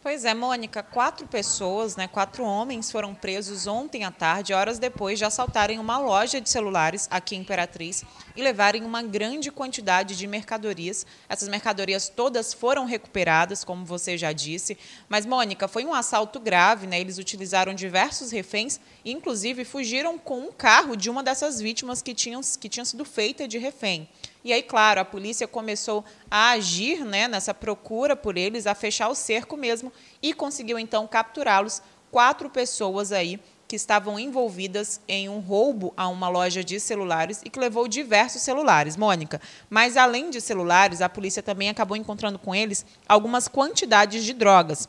Pois 0.01 0.25
é, 0.25 0.33
Mônica, 0.33 0.81
quatro 0.81 1.27
pessoas, 1.27 1.97
né, 1.97 2.07
quatro 2.07 2.45
homens 2.45 2.89
foram 2.89 3.13
presos 3.13 3.67
ontem 3.67 4.05
à 4.05 4.13
tarde, 4.13 4.55
horas 4.55 4.79
depois 4.79 5.19
de 5.19 5.25
assaltarem 5.25 5.81
uma 5.81 5.99
loja 5.99 6.41
de 6.41 6.49
celulares 6.49 7.09
aqui 7.11 7.35
em 7.35 7.41
Imperatriz 7.41 8.05
e 8.37 8.41
levarem 8.41 8.85
uma 8.85 9.03
grande 9.03 9.51
quantidade 9.51 10.17
de 10.17 10.25
mercadorias. 10.29 11.05
Essas 11.29 11.49
mercadorias 11.49 12.09
todas 12.09 12.55
foram 12.55 12.85
recuperadas, 12.85 13.65
como 13.65 13.85
você 13.85 14.17
já 14.17 14.33
disse. 14.33 14.79
Mas, 15.09 15.27
Mônica, 15.27 15.67
foi 15.67 15.85
um 15.85 15.93
assalto 15.93 16.39
grave, 16.39 16.87
né? 16.87 17.01
Eles 17.01 17.19
utilizaram 17.19 17.75
diversos 17.75 18.31
reféns 18.31 18.79
e, 19.05 19.11
inclusive, 19.11 19.65
fugiram 19.65 20.17
com 20.17 20.39
um 20.39 20.53
carro 20.53 20.95
de 20.95 21.11
uma 21.11 21.25
dessas 21.25 21.61
vítimas 21.61 22.01
que 22.01 22.15
tinham, 22.15 22.41
que 22.61 22.69
tinha 22.69 22.85
sido 22.85 23.05
feita 23.05 23.49
de 23.49 23.59
refém. 23.59 24.09
E 24.49 24.53
aí, 24.55 24.63
claro, 24.63 24.99
a 24.99 25.05
polícia 25.05 25.47
começou 25.47 26.03
a 26.31 26.53
agir 26.53 27.05
né, 27.05 27.29
nessa 27.29 27.53
procura 27.53 28.17
por 28.17 28.39
eles, 28.39 28.67
a 28.67 28.75
fechar 28.75 29.11
o 29.11 29.15
cerco 29.15 29.59
mesmo, 29.59 29.93
e 30.23 30.33
conseguiu 30.33 30.79
então 30.79 31.07
capturá-los. 31.07 31.83
Quatro 32.11 32.49
pessoas 32.49 33.13
aí 33.13 33.39
que 33.69 33.77
estavam 33.77 34.19
envolvidas 34.19 35.03
em 35.07 35.29
um 35.29 35.39
roubo 35.41 35.93
a 35.95 36.09
uma 36.09 36.31
loja 36.31 36.65
de 36.65 36.81
celulares 36.81 37.43
e 37.45 37.51
que 37.51 37.59
levou 37.59 37.87
diversos 37.87 38.41
celulares, 38.41 38.97
Mônica. 38.97 39.39
Mas 39.69 39.99
além 39.99 40.31
de 40.31 40.41
celulares, 40.41 41.03
a 41.03 41.11
polícia 41.11 41.43
também 41.43 41.69
acabou 41.69 41.95
encontrando 41.95 42.39
com 42.39 42.55
eles 42.55 42.87
algumas 43.07 43.49
quantidades 43.49 44.25
de 44.25 44.33
drogas. 44.33 44.89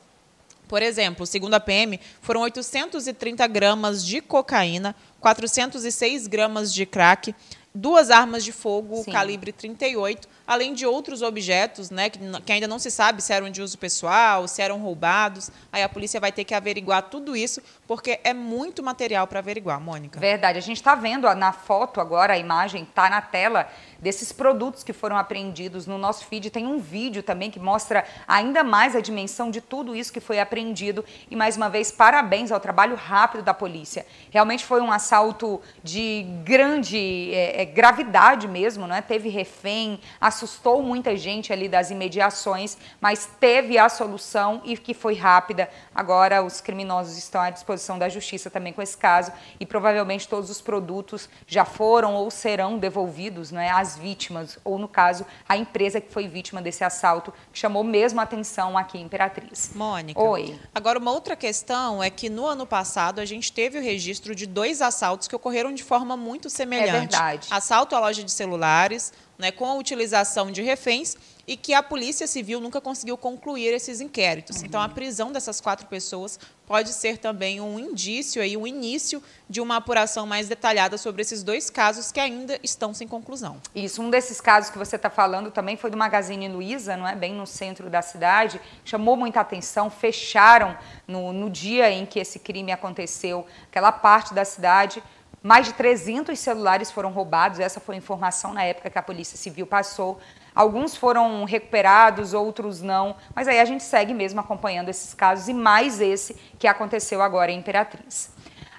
Por 0.69 0.83
exemplo, 0.83 1.25
segundo 1.25 1.55
a 1.55 1.59
PM, 1.59 1.99
foram 2.21 2.41
830 2.41 3.45
gramas 3.47 4.05
de 4.05 4.21
cocaína, 4.21 4.95
406 5.19 6.27
gramas 6.27 6.71
de 6.71 6.85
crack, 6.85 7.33
duas 7.73 8.09
armas 8.09 8.43
de 8.43 8.51
fogo 8.51 9.03
Sim. 9.03 9.11
calibre 9.11 9.51
38, 9.51 10.27
além 10.49 10.73
de 10.73 10.83
outros 10.83 11.21
objetos, 11.21 11.91
né, 11.91 12.09
que, 12.09 12.17
que, 12.41 12.51
ainda 12.51 12.67
não 12.67 12.79
se 12.79 12.89
sabe 12.89 13.21
se 13.21 13.31
eram 13.31 13.51
de 13.51 13.61
uso 13.61 13.77
pessoal, 13.77 14.47
se 14.47 14.63
eram 14.63 14.79
roubados. 14.79 15.51
Aí 15.71 15.83
a 15.83 15.87
polícia 15.87 16.19
vai 16.19 16.31
ter 16.31 16.43
que 16.43 16.55
averiguar 16.55 17.03
tudo 17.03 17.37
isso, 17.37 17.61
porque 17.87 18.19
é 18.23 18.33
muito 18.33 18.81
material 18.81 19.27
para 19.27 19.37
averiguar, 19.37 19.79
Mônica. 19.79 20.19
Verdade. 20.19 20.57
A 20.57 20.61
gente 20.61 20.77
está 20.77 20.95
vendo 20.95 21.31
na 21.35 21.51
foto 21.51 22.01
agora, 22.01 22.33
a 22.33 22.37
imagem 22.39 22.81
está 22.81 23.07
na 23.11 23.21
tela 23.21 23.69
desses 23.99 24.31
produtos 24.31 24.83
que 24.83 24.93
foram 24.93 25.17
apreendidos 25.17 25.85
no 25.85 25.99
nosso 25.99 26.25
feed. 26.25 26.49
Tem 26.49 26.65
um 26.65 26.79
vídeo 26.79 27.21
também 27.21 27.51
que 27.51 27.59
mostra 27.59 28.03
ainda 28.27 28.63
mais 28.63 28.95
a 28.95 29.01
dimensão 29.01 29.51
de 29.51 29.61
tudo 29.61 29.95
isso 29.95 30.11
que 30.11 30.19
foi 30.19 30.39
apreendido. 30.39 31.05
E 31.29 31.35
mais 31.35 31.57
uma 31.57 31.69
vez, 31.69 31.91
parabéns 31.91 32.51
ao 32.51 32.59
trabalho 32.59 32.95
rápido 32.95 33.43
da 33.43 33.53
polícia. 33.53 34.03
Realmente 34.31 34.65
foi 34.65 34.81
um 34.81 34.91
assalto 34.91 35.61
de 35.83 36.25
grande 36.43 37.31
é, 37.33 37.61
é, 37.61 37.65
gravidade 37.65 38.47
mesmo, 38.47 38.87
né? 38.87 39.01
Teve 39.01 39.29
refém, 39.29 39.99
assustou 40.43 40.81
muita 40.81 41.17
gente 41.17 41.51
ali 41.51 41.67
das 41.67 41.91
imediações, 41.91 42.77
mas 43.01 43.29
teve 43.39 43.77
a 43.77 43.89
solução 43.89 44.61
e 44.63 44.77
que 44.77 44.93
foi 44.93 45.15
rápida. 45.15 45.69
Agora 45.93 46.41
os 46.41 46.61
criminosos 46.61 47.17
estão 47.17 47.41
à 47.41 47.49
disposição 47.49 47.99
da 47.99 48.07
justiça 48.07 48.49
também 48.49 48.71
com 48.71 48.81
esse 48.81 48.97
caso 48.97 49.33
e 49.59 49.65
provavelmente 49.65 50.27
todos 50.27 50.49
os 50.49 50.61
produtos 50.61 51.27
já 51.45 51.65
foram 51.65 52.15
ou 52.15 52.31
serão 52.31 52.77
devolvidos, 52.77 53.51
né? 53.51 53.69
Às 53.69 53.89
as 53.89 53.97
vítimas, 53.97 54.59
ou 54.63 54.77
no 54.77 54.87
caso, 54.87 55.25
a 55.47 55.57
empresa 55.57 55.99
que 55.99 56.11
foi 56.11 56.27
vítima 56.27 56.61
desse 56.61 56.83
assalto, 56.83 57.33
que 57.51 57.57
chamou 57.57 57.83
mesmo 57.83 58.19
a 58.19 58.23
atenção 58.23 58.77
aqui 58.77 58.99
em 58.99 59.01
Imperatriz. 59.01 59.71
Mônica. 59.73 60.21
Oi. 60.21 60.59
Agora, 60.73 60.99
uma 60.99 61.11
outra 61.11 61.35
questão 61.35 62.03
é 62.03 62.09
que 62.09 62.29
no 62.29 62.45
ano 62.45 62.67
passado 62.67 63.19
a 63.19 63.25
gente 63.25 63.51
teve 63.51 63.79
o 63.79 63.81
registro 63.81 64.35
de 64.35 64.45
dois 64.45 64.81
assaltos 64.81 65.27
que 65.27 65.35
ocorreram 65.35 65.73
de 65.73 65.83
forma 65.83 66.15
muito 66.15 66.49
semelhante. 66.49 66.89
É 66.89 66.99
verdade. 66.99 67.47
Assalto 67.49 67.95
à 67.95 67.99
loja 67.99 68.23
de 68.23 68.31
celulares, 68.31 69.11
né, 69.39 69.51
com 69.51 69.65
a 69.65 69.73
utilização 69.73 70.51
de 70.51 70.61
reféns 70.61 71.15
e 71.47 71.57
que 71.57 71.73
a 71.73 71.81
Polícia 71.81 72.27
Civil 72.27 72.59
nunca 72.59 72.79
conseguiu 72.79 73.17
concluir 73.17 73.73
esses 73.73 74.01
inquéritos. 74.01 74.57
Uhum. 74.57 74.65
Então, 74.65 74.81
a 74.81 74.87
prisão 74.87 75.31
dessas 75.31 75.59
quatro 75.59 75.87
pessoas 75.87 76.39
pode 76.67 76.89
ser 76.89 77.17
também 77.17 77.59
um 77.59 77.79
indício, 77.79 78.39
aí, 78.39 78.55
um 78.55 78.67
início 78.67 79.23
de 79.49 79.59
uma 79.59 79.77
apuração 79.77 80.27
mais 80.27 80.47
detalhada 80.47 80.95
sobre 80.95 81.23
esses 81.23 81.41
dois 81.41 81.67
casos 81.67 82.11
que 82.11 82.19
ainda 82.19 82.59
estão 82.61 82.93
sem 82.93 83.07
conclusão. 83.07 83.59
Isso, 83.73 83.99
um 83.99 84.11
desses 84.11 84.39
casos 84.39 84.69
que 84.69 84.77
você 84.77 84.95
está 84.95 85.09
falando 85.09 85.49
também 85.49 85.75
foi 85.75 85.89
do 85.89 85.97
Magazine 85.97 86.47
Luiza, 86.47 86.95
não 86.95 87.07
é? 87.07 87.15
bem 87.15 87.33
no 87.33 87.47
centro 87.47 87.89
da 87.89 88.03
cidade, 88.03 88.61
chamou 88.85 89.17
muita 89.17 89.39
atenção, 89.39 89.89
fecharam 89.89 90.77
no, 91.07 91.33
no 91.33 91.49
dia 91.49 91.89
em 91.89 92.05
que 92.05 92.19
esse 92.19 92.37
crime 92.37 92.71
aconteceu, 92.71 93.47
aquela 93.71 93.91
parte 93.91 94.35
da 94.35 94.45
cidade, 94.45 95.01
mais 95.41 95.67
de 95.67 95.73
300 95.73 96.37
celulares 96.37 96.91
foram 96.91 97.11
roubados, 97.11 97.59
essa 97.59 97.79
foi 97.79 97.95
a 97.95 97.97
informação 97.97 98.53
na 98.53 98.63
época 98.63 98.89
que 98.89 98.97
a 98.97 99.03
Polícia 99.03 99.37
Civil 99.37 99.65
passou. 99.65 100.19
Alguns 100.53 100.95
foram 100.95 101.45
recuperados, 101.45 102.33
outros 102.33 102.81
não, 102.81 103.15
mas 103.33 103.47
aí 103.47 103.59
a 103.59 103.65
gente 103.65 103.83
segue 103.83 104.13
mesmo 104.13 104.39
acompanhando 104.39 104.89
esses 104.89 105.13
casos 105.13 105.47
e 105.47 105.53
mais 105.53 106.01
esse 106.01 106.33
que 106.57 106.67
aconteceu 106.67 107.21
agora 107.21 107.51
em 107.51 107.59
Imperatriz. 107.59 108.31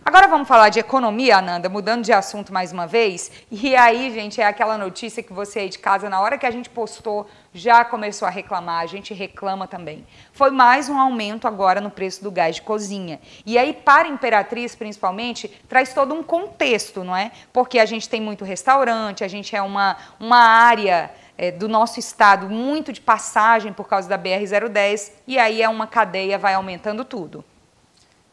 Agora 0.02 0.26
vamos 0.26 0.48
falar 0.48 0.70
de 0.70 0.78
economia, 0.78 1.36
Ananda, 1.36 1.68
mudando 1.68 2.02
de 2.02 2.12
assunto 2.12 2.52
mais 2.52 2.72
uma 2.72 2.86
vez. 2.86 3.30
E 3.50 3.76
aí, 3.76 4.10
gente, 4.10 4.40
é 4.40 4.46
aquela 4.46 4.78
notícia 4.78 5.22
que 5.22 5.32
você 5.32 5.60
aí 5.60 5.68
de 5.68 5.78
casa, 5.78 6.08
na 6.08 6.20
hora 6.20 6.38
que 6.38 6.46
a 6.46 6.50
gente 6.50 6.70
postou, 6.70 7.28
já 7.52 7.84
começou 7.84 8.26
a 8.26 8.30
reclamar, 8.30 8.82
a 8.82 8.86
gente 8.86 9.12
reclama 9.12 9.68
também. 9.68 10.06
Foi 10.32 10.50
mais 10.50 10.88
um 10.88 10.98
aumento 10.98 11.46
agora 11.46 11.82
no 11.82 11.90
preço 11.90 12.24
do 12.24 12.30
gás 12.30 12.56
de 12.56 12.62
cozinha. 12.62 13.20
E 13.44 13.58
aí, 13.58 13.74
para 13.74 14.08
a 14.08 14.10
Imperatriz, 14.10 14.74
principalmente, 14.74 15.48
traz 15.68 15.92
todo 15.92 16.14
um 16.14 16.22
contexto, 16.22 17.04
não 17.04 17.14
é? 17.14 17.30
Porque 17.52 17.78
a 17.78 17.84
gente 17.84 18.08
tem 18.08 18.22
muito 18.22 18.42
restaurante, 18.42 19.22
a 19.22 19.28
gente 19.28 19.54
é 19.54 19.60
uma, 19.60 19.98
uma 20.18 20.38
área 20.38 21.10
é, 21.36 21.52
do 21.52 21.68
nosso 21.68 22.00
estado 22.00 22.48
muito 22.48 22.90
de 22.90 23.02
passagem 23.02 23.72
por 23.72 23.86
causa 23.86 24.08
da 24.08 24.18
BR-010, 24.18 25.12
e 25.26 25.38
aí 25.38 25.60
é 25.60 25.68
uma 25.68 25.86
cadeia, 25.86 26.38
vai 26.38 26.54
aumentando 26.54 27.04
tudo. 27.04 27.44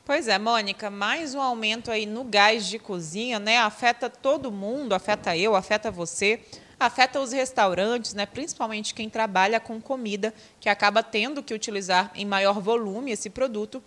Pois 0.07 0.29
é, 0.29 0.39
Mônica, 0.39 0.89
mais 0.89 1.35
um 1.35 1.41
aumento 1.41 1.91
aí 1.91 2.05
no 2.05 2.23
gás 2.23 2.65
de 2.65 2.79
cozinha, 2.79 3.39
né? 3.39 3.57
Afeta 3.57 4.09
todo 4.09 4.49
mundo, 4.49 4.95
afeta 4.95 5.35
eu, 5.35 5.53
afeta 5.53 5.91
você, 5.91 6.39
afeta 6.79 7.19
os 7.19 7.33
restaurantes, 7.33 8.13
né? 8.13 8.25
Principalmente 8.25 8.93
quem 8.93 9.09
trabalha 9.09 9.59
com 9.59 9.81
comida, 9.81 10.33
que 10.61 10.69
acaba 10.69 11.03
tendo 11.03 11.43
que 11.43 11.53
utilizar 11.53 12.09
em 12.15 12.23
maior 12.23 12.61
volume 12.61 13.11
esse 13.11 13.29
produto. 13.29 13.83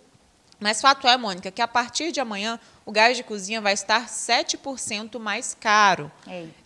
Mas 0.61 0.79
fato 0.79 1.07
é, 1.07 1.17
Mônica, 1.17 1.49
que 1.49 1.61
a 1.61 1.67
partir 1.67 2.11
de 2.11 2.19
amanhã 2.19 2.59
o 2.85 2.91
gás 2.91 3.17
de 3.17 3.23
cozinha 3.23 3.59
vai 3.59 3.73
estar 3.73 4.07
7% 4.07 5.17
mais 5.17 5.57
caro. 5.59 6.11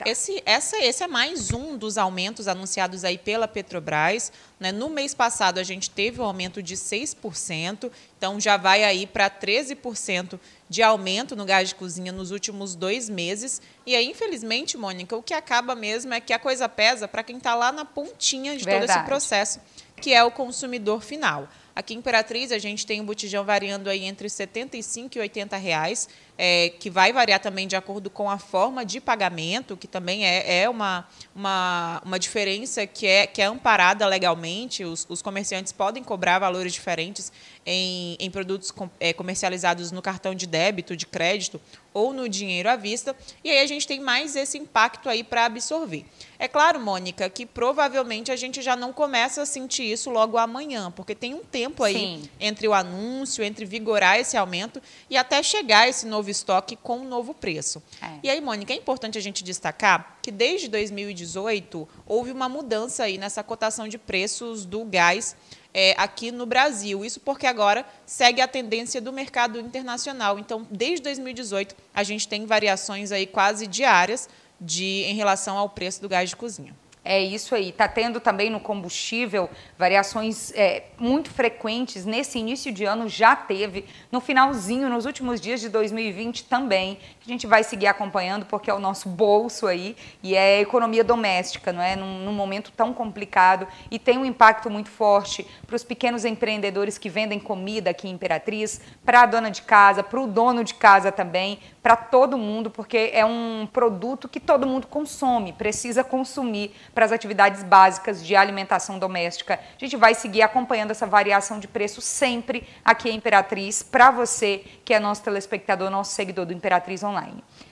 Esse, 0.06 0.44
essa, 0.46 0.78
esse 0.84 1.02
é 1.02 1.08
mais 1.08 1.52
um 1.54 1.78
dos 1.78 1.98
aumentos 1.98 2.50
anunciados 2.50 3.06
aí 3.06 3.18
pela 3.18 3.48
Petrobras. 3.48 4.34
Né? 4.60 4.74
No 4.74 4.90
mês 4.90 5.14
passado, 5.14 5.60
a 5.60 5.64
gente 5.64 5.90
teve 5.90 6.20
um 6.20 6.26
aumento 6.26 6.62
de 6.62 6.76
6%, 6.76 7.90
então 8.18 8.38
já 8.38 8.58
vai 8.58 8.84
aí 8.84 9.08
para 9.08 9.30
13% 9.30 10.38
de 10.70 10.84
aumento 10.84 11.34
no 11.34 11.46
gás 11.46 11.70
de 11.70 11.76
cozinha 11.76 12.12
nos 12.12 12.32
últimos 12.32 12.76
dois 12.76 13.10
meses. 13.10 13.62
E 13.86 13.96
aí, 13.96 14.10
infelizmente, 14.10 14.78
Mônica, 14.78 15.16
o 15.16 15.24
que 15.24 15.34
acaba 15.34 15.74
mesmo 15.74 16.14
é 16.14 16.20
que 16.20 16.34
a 16.34 16.40
coisa 16.40 16.68
pesa 16.68 17.08
para 17.08 17.24
quem 17.24 17.38
está 17.38 17.56
lá 17.56 17.72
na 17.72 17.86
pontinha 17.86 18.58
de 18.58 18.66
Verdade. 18.66 18.88
todo 18.88 18.98
esse 18.98 19.06
processo, 19.06 19.62
que 20.02 20.14
é 20.14 20.22
o 20.22 20.32
consumidor 20.32 21.02
final. 21.02 21.48
Aqui 21.76 21.94
em 21.94 21.98
Imperatriz, 21.98 22.54
a 22.54 22.58
gente 22.58 22.86
tem 22.86 23.02
um 23.02 23.06
botijão 23.06 23.44
variando 23.44 23.90
aí 23.90 24.06
entre 24.06 24.30
75 24.30 25.18
e 25.18 25.20
80 25.20 25.58
reais, 25.58 26.08
é, 26.38 26.70
que 26.70 26.90
vai 26.90 27.14
variar 27.14 27.40
também 27.40 27.68
de 27.68 27.76
acordo 27.76 28.10
com 28.10 28.30
a 28.30 28.38
forma 28.38 28.86
de 28.86 29.00
pagamento, 29.00 29.78
que 29.78 29.88
também 29.88 30.26
é, 30.26 30.64
é 30.64 30.70
uma, 30.70 31.08
uma, 31.34 32.02
uma 32.04 32.20
diferença 32.20 32.86
que 32.86 33.08
é, 33.08 33.26
que 33.26 33.42
é 33.42 33.46
amparada 33.46 34.06
legalmente. 34.06 34.84
Os, 34.84 35.06
os 35.10 35.22
comerciantes 35.22 35.72
podem 35.72 36.04
cobrar 36.04 36.40
valores 36.40 36.74
diferentes 36.74 37.32
em, 37.66 38.18
em 38.20 38.30
produtos 38.30 38.72
com, 38.72 38.90
é, 39.00 39.14
comercializados 39.14 39.92
no 39.92 40.02
cartão 40.02 40.36
de 40.36 40.46
débito, 40.46 40.96
de 40.96 41.06
crédito 41.06 41.60
ou 41.94 42.14
no 42.14 42.28
dinheiro 42.28 42.70
à 42.70 42.76
vista. 42.76 43.16
E 43.42 43.50
aí 43.50 43.60
a 43.60 43.66
gente 43.66 43.88
tem 43.88 44.02
mais 44.02 44.36
esse 44.36 44.58
impacto 44.58 45.08
aí 45.08 45.24
para 45.24 45.46
absorver. 45.46 46.06
É 46.38 46.48
claro, 46.48 46.80
Mônica, 46.80 47.30
que 47.30 47.46
provavelmente 47.46 48.32
a 48.32 48.36
gente 48.36 48.62
já 48.62 48.76
não 48.76 48.92
começa 48.92 49.42
a 49.42 49.46
sentir 49.46 49.90
isso 49.90 50.10
logo 50.10 50.38
amanhã, 50.38 50.92
porque 50.92 51.16
tem 51.16 51.34
um 51.34 51.44
tempo 51.44 51.84
aí 51.84 51.94
Sim. 51.94 52.30
entre 52.40 52.68
o 52.68 52.74
anúncio, 52.74 53.44
entre 53.44 53.64
vigorar 53.64 54.20
esse 54.20 54.36
aumento 54.36 54.82
e 55.10 55.16
até 55.16 55.42
chegar 55.42 55.88
esse 55.88 56.06
novo 56.06 56.25
estoque 56.32 56.76
com 56.76 57.00
um 57.00 57.08
novo 57.08 57.34
preço. 57.34 57.82
É. 58.02 58.20
E 58.24 58.30
aí, 58.30 58.42
Mônica, 58.42 58.74
é 58.74 58.76
importante 58.76 59.18
a 59.18 59.22
gente 59.22 59.44
destacar 59.44 60.18
que 60.22 60.32
desde 60.32 60.68
2018 60.68 61.88
houve 62.06 62.32
uma 62.32 62.50
mudança 62.50 63.04
aí 63.04 63.18
nessa 63.18 63.44
cotação 63.44 63.88
de 63.88 63.98
preços 63.98 64.66
do 64.66 64.84
gás 64.86 65.36
é, 65.74 65.94
aqui 65.98 66.32
no 66.32 66.46
Brasil. 66.46 67.04
Isso 67.04 67.20
porque 67.20 67.46
agora 67.46 67.86
segue 68.06 68.42
a 68.42 68.48
tendência 68.48 69.02
do 69.02 69.12
mercado 69.12 69.60
internacional. 69.60 70.40
Então, 70.40 70.66
desde 70.72 71.04
2018, 71.04 71.76
a 71.94 72.04
gente 72.04 72.28
tem 72.28 72.46
variações 72.46 73.12
aí 73.12 73.26
quase 73.28 73.68
diárias 73.68 74.30
de, 74.60 75.04
em 75.04 75.16
relação 75.16 75.58
ao 75.58 75.70
preço 75.70 76.02
do 76.02 76.08
gás 76.08 76.30
de 76.30 76.36
cozinha. 76.36 76.74
É 77.08 77.24
isso 77.24 77.54
aí. 77.54 77.70
Está 77.70 77.88
tendo 77.88 78.20
também 78.20 78.50
no 78.50 78.60
combustível 78.60 79.48
variações 79.78 80.52
é, 80.56 80.86
muito 80.98 81.30
frequentes. 81.30 82.04
Nesse 82.04 82.40
início 82.40 82.72
de 82.72 82.84
ano 82.84 83.08
já 83.08 83.36
teve. 83.36 83.86
No 84.12 84.20
finalzinho, 84.20 84.90
nos 84.90 85.06
últimos 85.06 85.40
dias 85.40 85.62
de 85.62 85.70
2020 85.70 86.46
também. 86.46 86.98
A 87.26 87.28
gente 87.28 87.48
vai 87.48 87.64
seguir 87.64 87.88
acompanhando 87.88 88.46
porque 88.46 88.70
é 88.70 88.74
o 88.74 88.78
nosso 88.78 89.10
bolso 89.10 89.66
aí 89.66 89.98
e 90.22 90.36
é 90.36 90.62
economia 90.62 91.04
doméstica, 91.04 91.74
não 91.74 91.82
é? 91.82 91.96
Num, 91.96 92.20
num 92.20 92.32
momento 92.32 92.72
tão 92.72 92.94
complicado 92.94 93.68
e 93.90 93.98
tem 93.98 94.20
um 94.20 94.26
impacto 94.26 94.70
muito 94.70 94.92
forte 94.92 95.44
para 95.66 95.76
os 95.76 95.84
pequenos 95.84 96.24
empreendedores 96.24 97.00
que 97.00 97.10
vendem 97.10 97.40
comida 97.40 97.90
aqui 97.90 98.08
em 98.08 98.12
Imperatriz, 98.12 98.80
para 99.04 99.24
a 99.24 99.26
dona 99.26 99.50
de 99.50 99.64
casa, 99.64 100.04
para 100.04 100.22
o 100.22 100.28
dono 100.28 100.64
de 100.64 100.76
casa 100.76 101.12
também, 101.12 101.58
para 101.82 101.96
todo 101.96 102.38
mundo, 102.38 102.70
porque 102.70 103.10
é 103.12 103.26
um 103.26 103.68
produto 103.74 104.30
que 104.30 104.40
todo 104.40 104.68
mundo 104.68 104.86
consome, 104.86 105.52
precisa 105.52 106.04
consumir 106.04 106.76
para 106.94 107.06
as 107.06 107.12
atividades 107.12 107.64
básicas 107.64 108.24
de 108.24 108.36
alimentação 108.36 109.00
doméstica. 109.00 109.60
A 109.76 109.84
gente 109.84 109.98
vai 109.98 110.14
seguir 110.14 110.44
acompanhando 110.44 110.92
essa 110.92 111.08
variação 111.08 111.60
de 111.60 111.68
preço 111.68 112.02
sempre 112.02 112.68
aqui 112.84 113.10
em 113.10 113.16
Imperatriz, 113.16 113.82
para 113.82 114.12
você 114.12 114.64
que 114.84 114.94
é 114.94 115.00
nosso 115.00 115.24
telespectador, 115.24 115.90
nosso 115.90 116.12
seguidor 116.12 116.46
do 116.46 116.54
Imperatriz 116.54 117.02
Online. 117.02 117.15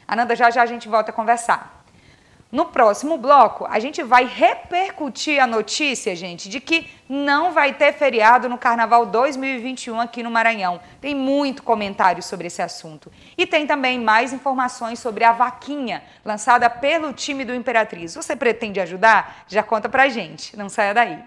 Ananda, 0.07 0.35
já 0.35 0.49
já 0.49 0.61
a 0.61 0.65
gente 0.65 0.87
volta 0.87 1.11
a 1.11 1.13
conversar. 1.13 1.83
No 2.53 2.65
próximo 2.65 3.17
bloco, 3.17 3.65
a 3.67 3.79
gente 3.79 4.03
vai 4.03 4.25
repercutir 4.25 5.41
a 5.41 5.47
notícia, 5.47 6.15
gente, 6.15 6.47
de 6.47 6.59
que 6.59 6.87
não 7.09 7.51
vai 7.51 7.73
ter 7.73 7.91
feriado 7.93 8.47
no 8.47 8.59
Carnaval 8.59 9.07
2021 9.07 9.99
aqui 9.99 10.21
no 10.21 10.29
Maranhão. 10.29 10.79
Tem 11.01 11.15
muito 11.15 11.63
comentário 11.63 12.21
sobre 12.21 12.45
esse 12.45 12.61
assunto. 12.61 13.11
E 13.35 13.47
tem 13.47 13.65
também 13.65 13.99
mais 13.99 14.33
informações 14.33 14.99
sobre 14.99 15.23
a 15.23 15.31
vaquinha 15.31 16.03
lançada 16.23 16.69
pelo 16.69 17.11
time 17.11 17.43
do 17.43 17.55
Imperatriz. 17.55 18.13
Você 18.13 18.35
pretende 18.35 18.79
ajudar? 18.79 19.45
Já 19.47 19.63
conta 19.63 19.89
pra 19.89 20.07
gente. 20.07 20.55
Não 20.55 20.69
saia 20.69 20.93
daí. 20.93 21.23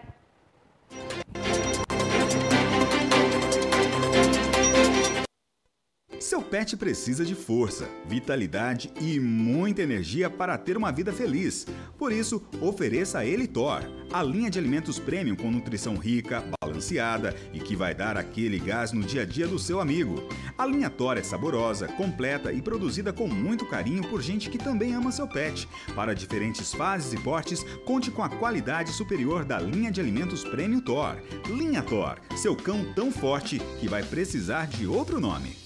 Seu 6.18 6.40
pet 6.40 6.76
precisa 6.78 7.26
de 7.26 7.35
força, 7.35 7.87
vitalidade 8.06 8.90
e 9.00 9.20
muita 9.20 9.82
energia 9.82 10.30
para 10.30 10.56
ter 10.56 10.76
uma 10.76 10.90
vida 10.90 11.12
feliz. 11.12 11.66
Por 11.99 12.11
isso, 12.11 12.42
ofereça 12.61 13.18
a 13.18 13.25
ele 13.25 13.46
Thor, 13.46 13.82
a 14.11 14.23
linha 14.23 14.50
de 14.50 14.58
alimentos 14.58 14.99
premium 14.99 15.37
com 15.37 15.50
nutrição 15.50 15.94
rica, 15.94 16.42
balanceada 16.61 17.35
e 17.52 17.61
que 17.61 17.76
vai 17.76 17.94
dar 17.94 18.16
aquele 18.16 18.58
gás 18.58 18.92
no 18.92 19.02
dia 19.02 19.23
a 19.23 19.25
dia 19.26 19.46
do 19.46 19.58
seu 19.58 19.78
amigo. 19.78 20.26
A 20.56 20.64
linha 20.64 20.88
Thor 20.88 21.18
é 21.18 21.23
saborosa, 21.23 21.87
completa 21.87 22.50
e 22.50 22.62
produzida 22.62 23.12
com 23.12 23.28
muito 23.28 23.66
carinho 23.66 24.02
por 24.08 24.23
gente 24.23 24.49
que 24.49 24.58
também 24.58 24.94
ama 24.94 25.12
seu 25.12 25.28
pet. 25.28 25.68
Para 25.94 26.14
diferentes 26.14 26.73
fases 26.73 27.12
e 27.12 27.18
portes, 27.18 27.62
conte 27.85 28.11
com 28.11 28.23
a 28.23 28.28
qualidade 28.28 28.90
superior 28.90 29.44
da 29.44 29.61
linha 29.61 29.92
de 29.92 30.00
alimentos 30.00 30.42
premium 30.44 30.80
Thor. 30.80 31.16
Linha 31.46 31.82
Thor, 31.82 32.18
seu 32.37 32.56
cão 32.56 32.90
tão 32.94 33.12
forte 33.12 33.58
que 33.78 33.87
vai 33.87 34.02
precisar 34.02 34.66
de 34.66 34.87
outro 34.87 35.20
nome. 35.20 35.65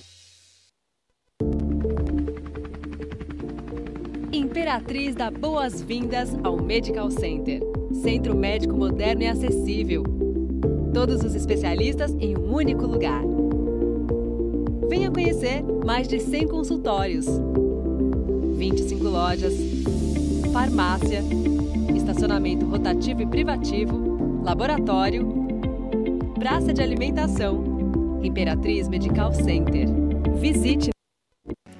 Imperatriz 4.50 5.14
dá 5.14 5.30
boas-vindas 5.30 6.37
ao 6.42 6.57
Medical 6.57 7.09
Center. 7.09 7.62
Centro 7.92 8.37
médico 8.37 8.76
moderno 8.76 9.23
e 9.23 9.28
acessível. 9.28 10.02
Todos 10.92 11.23
os 11.23 11.37
especialistas 11.37 12.11
em 12.19 12.37
um 12.37 12.52
único 12.52 12.85
lugar. 12.85 13.23
Venha 14.88 15.09
conhecer 15.09 15.62
mais 15.87 16.09
de 16.09 16.19
100 16.19 16.49
consultórios, 16.49 17.26
25 18.57 19.04
lojas, 19.04 19.54
farmácia, 20.52 21.23
estacionamento 21.95 22.66
rotativo 22.66 23.23
e 23.23 23.26
privativo, 23.26 24.42
laboratório, 24.42 25.28
praça 26.40 26.75
de 26.75 26.83
alimentação. 26.83 28.19
Imperatriz 28.21 28.88
Medical 28.88 29.33
Center. 29.33 29.87
Visite 30.40 30.90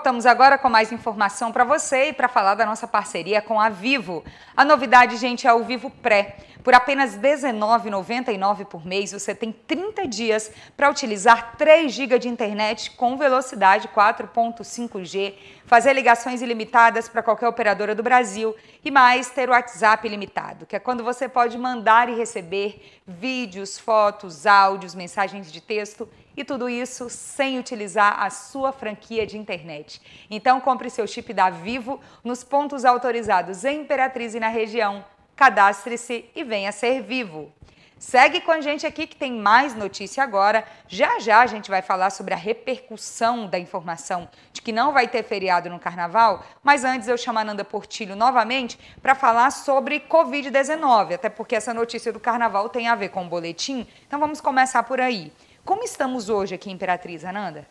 Voltamos 0.07 0.25
agora 0.25 0.57
com 0.57 0.69
mais 0.69 0.89
informação 0.93 1.51
para 1.51 1.65
você 1.65 2.07
e 2.07 2.13
para 2.13 2.29
falar 2.29 2.55
da 2.55 2.65
nossa 2.65 2.87
parceria 2.87 3.41
com 3.41 3.59
a 3.59 3.67
Vivo. 3.67 4.23
A 4.55 4.63
novidade, 4.63 5.17
gente, 5.17 5.45
é 5.45 5.53
o 5.53 5.65
Vivo 5.65 5.89
Pré. 5.89 6.37
Por 6.63 6.73
apenas 6.73 7.15
R$ 7.15 7.35
19,99 7.35 8.63
por 8.63 8.85
mês, 8.85 9.11
você 9.11 9.35
tem 9.35 9.51
30 9.51 10.07
dias 10.07 10.49
para 10.77 10.89
utilizar 10.89 11.57
3 11.57 11.91
GB 11.91 12.19
de 12.19 12.29
internet 12.29 12.91
com 12.91 13.17
velocidade 13.17 13.89
4.5G, 13.89 15.33
fazer 15.65 15.91
ligações 15.91 16.41
ilimitadas 16.41 17.09
para 17.09 17.21
qualquer 17.21 17.49
operadora 17.49 17.93
do 17.93 18.01
Brasil 18.01 18.55
e 18.85 18.89
mais 18.89 19.29
ter 19.29 19.49
o 19.49 19.51
WhatsApp 19.51 20.07
ilimitado, 20.07 20.65
que 20.65 20.77
é 20.77 20.79
quando 20.79 21.03
você 21.03 21.27
pode 21.27 21.57
mandar 21.57 22.07
e 22.07 22.15
receber 22.15 23.01
vídeos, 23.05 23.77
fotos, 23.77 24.45
áudios, 24.45 24.95
mensagens 24.95 25.51
de 25.51 25.59
texto 25.59 26.07
e 26.38 26.45
tudo 26.45 26.69
isso 26.69 27.10
sem 27.10 27.58
utilizar 27.58 28.21
a 28.21 28.30
sua 28.30 28.71
franquia 28.71 29.26
de 29.26 29.38
internet. 29.38 30.00
Então 30.30 30.62
compre 30.62 30.89
seu 30.89 31.08
chip 31.08 31.34
da 31.34 31.50
Vivo 31.50 32.00
nos 32.23 32.43
pontos 32.43 32.86
autorizados 32.86 33.65
em 33.65 33.82
Imperatriz 33.82 34.36
e 34.36 34.39
na 34.39 34.47
região. 34.47 35.04
Cadastre-se 35.36 36.30
e 36.36 36.43
venha 36.43 36.71
ser 36.71 37.02
vivo. 37.02 37.52
Segue 38.00 38.41
com 38.41 38.52
a 38.52 38.62
gente 38.62 38.86
aqui 38.86 39.08
que 39.08 39.15
tem 39.15 39.34
mais 39.34 39.73
notícia 39.73 40.23
agora. 40.23 40.63
Já 40.88 41.19
já 41.19 41.41
a 41.41 41.47
gente 41.47 41.67
vai 41.67 41.82
falar 41.82 42.12
sobre 42.12 42.32
a 42.32 42.38
repercussão 42.38 43.47
da 43.47 43.58
informação 43.58 44.30
de 44.54 44.62
que 44.62 44.71
não 44.71 44.93
vai 44.93 45.08
ter 45.08 45.23
feriado 45.23 45.67
no 45.67 45.80
carnaval, 45.80 46.45
mas 46.62 46.84
antes 46.84 47.08
eu 47.08 47.17
chamo 47.17 47.39
a 47.39 47.43
Nanda 47.43 47.65
Portilho 47.65 48.15
novamente 48.15 48.80
para 49.02 49.15
falar 49.15 49.50
sobre 49.50 50.00
Covid-19, 50.02 51.15
até 51.15 51.28
porque 51.28 51.56
essa 51.56 51.73
notícia 51.73 52.13
do 52.13 52.19
carnaval 52.19 52.69
tem 52.69 52.88
a 52.88 52.93
ver 52.93 53.10
com 53.10 53.26
o 53.26 53.30
boletim. 53.30 53.88
Então 54.06 54.19
vamos 54.19 54.39
começar 54.39 54.84
por 54.84 55.02
aí. 55.02 55.32
Como 55.67 55.84
estamos 55.84 56.30
hoje 56.30 56.56
aqui 56.56 56.71
Imperatriz, 56.71 57.25
Ananda? 57.25 57.67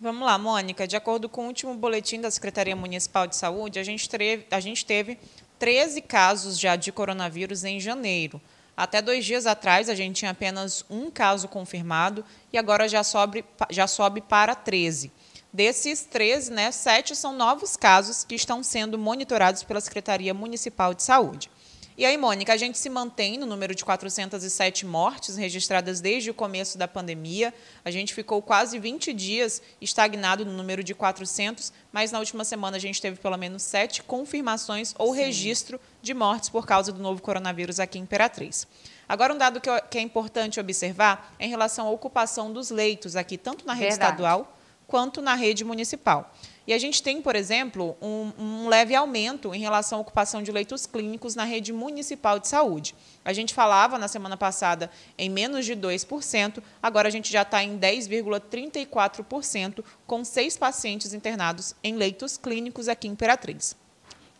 Vamos 0.00 0.24
lá, 0.24 0.38
Mônica. 0.38 0.86
De 0.86 0.94
acordo 0.94 1.28
com 1.28 1.42
o 1.42 1.46
último 1.48 1.74
boletim 1.74 2.20
da 2.20 2.30
Secretaria 2.30 2.76
Municipal 2.76 3.26
de 3.26 3.34
Saúde, 3.34 3.80
a 3.80 3.82
gente 3.82 4.08
teve, 4.08 4.46
a 4.48 4.60
gente 4.60 4.86
teve 4.86 5.18
13 5.58 6.02
casos 6.02 6.56
já 6.56 6.76
de 6.76 6.92
coronavírus 6.92 7.64
em 7.64 7.80
janeiro. 7.80 8.40
Até 8.76 9.02
dois 9.02 9.24
dias 9.24 9.44
atrás, 9.44 9.88
a 9.88 9.94
gente 9.96 10.18
tinha 10.18 10.30
apenas 10.30 10.84
um 10.88 11.10
caso 11.10 11.48
confirmado 11.48 12.24
e 12.52 12.56
agora 12.56 12.86
já 12.86 13.02
sobe, 13.02 13.44
já 13.70 13.88
sobe 13.88 14.20
para 14.20 14.54
13. 14.54 15.10
Desses 15.52 16.04
13, 16.04 16.52
né, 16.52 16.70
sete 16.70 17.16
são 17.16 17.32
novos 17.32 17.76
casos 17.76 18.22
que 18.22 18.36
estão 18.36 18.62
sendo 18.62 18.96
monitorados 18.96 19.64
pela 19.64 19.80
Secretaria 19.80 20.32
Municipal 20.32 20.94
de 20.94 21.02
Saúde. 21.02 21.50
E 22.00 22.06
aí, 22.06 22.16
Mônica, 22.16 22.50
a 22.50 22.56
gente 22.56 22.78
se 22.78 22.88
mantém 22.88 23.36
no 23.36 23.44
número 23.44 23.74
de 23.74 23.84
407 23.84 24.86
mortes 24.86 25.36
registradas 25.36 26.00
desde 26.00 26.30
o 26.30 26.34
começo 26.34 26.78
da 26.78 26.88
pandemia. 26.88 27.52
A 27.84 27.90
gente 27.90 28.14
ficou 28.14 28.40
quase 28.40 28.78
20 28.78 29.12
dias 29.12 29.60
estagnado 29.82 30.42
no 30.42 30.54
número 30.54 30.82
de 30.82 30.94
400, 30.94 31.70
mas 31.92 32.10
na 32.10 32.18
última 32.18 32.42
semana 32.42 32.78
a 32.78 32.80
gente 32.80 33.02
teve 33.02 33.18
pelo 33.18 33.36
menos 33.36 33.62
sete 33.62 34.02
confirmações 34.02 34.94
ou 34.98 35.12
Sim. 35.12 35.20
registro 35.20 35.78
de 36.00 36.14
mortes 36.14 36.48
por 36.48 36.64
causa 36.64 36.90
do 36.90 37.02
novo 37.02 37.20
coronavírus 37.20 37.78
aqui 37.78 37.98
em 37.98 38.02
Imperatriz. 38.02 38.66
Agora, 39.06 39.34
um 39.34 39.36
dado 39.36 39.60
que, 39.60 39.98
é 39.98 40.00
importante 40.00 40.58
observar 40.58 41.34
é 41.38 41.44
em 41.44 41.50
relação 41.50 41.86
à 41.86 41.90
ocupação 41.90 42.50
dos 42.50 42.70
leitos 42.70 43.14
aqui, 43.14 43.36
tanto 43.36 43.66
na 43.66 43.74
rede 43.74 43.90
Verdade. 43.90 44.12
estadual 44.12 44.56
quanto 44.86 45.20
na 45.20 45.34
rede 45.34 45.66
municipal. 45.66 46.32
E 46.66 46.72
a 46.72 46.78
gente 46.78 47.00
tem, 47.02 47.22
por 47.22 47.34
exemplo, 47.34 47.96
um, 48.00 48.32
um, 48.38 48.68
leve 48.68 48.94
aumento 48.94 49.52
em 49.54 49.60
relação 49.60 49.98
à 49.98 50.02
ocupação 50.02 50.42
de 50.42 50.52
leitos 50.52 50.84
clínicos 50.86 51.34
na 51.34 51.44
rede 51.44 51.72
municipal 51.72 52.38
de 52.38 52.48
saúde. 52.48 52.94
A 53.24 53.32
gente 53.32 53.54
falava 53.54 53.98
na 53.98 54.08
semana 54.08 54.36
passada 54.36 54.90
em 55.16 55.30
menos 55.30 55.64
de 55.64 55.74
2%, 55.74 56.62
agora 56.82 57.08
a 57.08 57.10
gente 57.10 57.32
já 57.32 57.40
está 57.42 57.64
em 57.64 57.78
10,34%, 57.78 59.82
com 60.06 60.24
seis 60.24 60.56
pacientes 60.56 61.12
internados 61.14 61.74
em 61.82 61.96
leitos 61.96 62.36
clínicos 62.36 62.86
aqui 62.88 63.08
em 63.08 63.12
Imperatriz. 63.12 63.74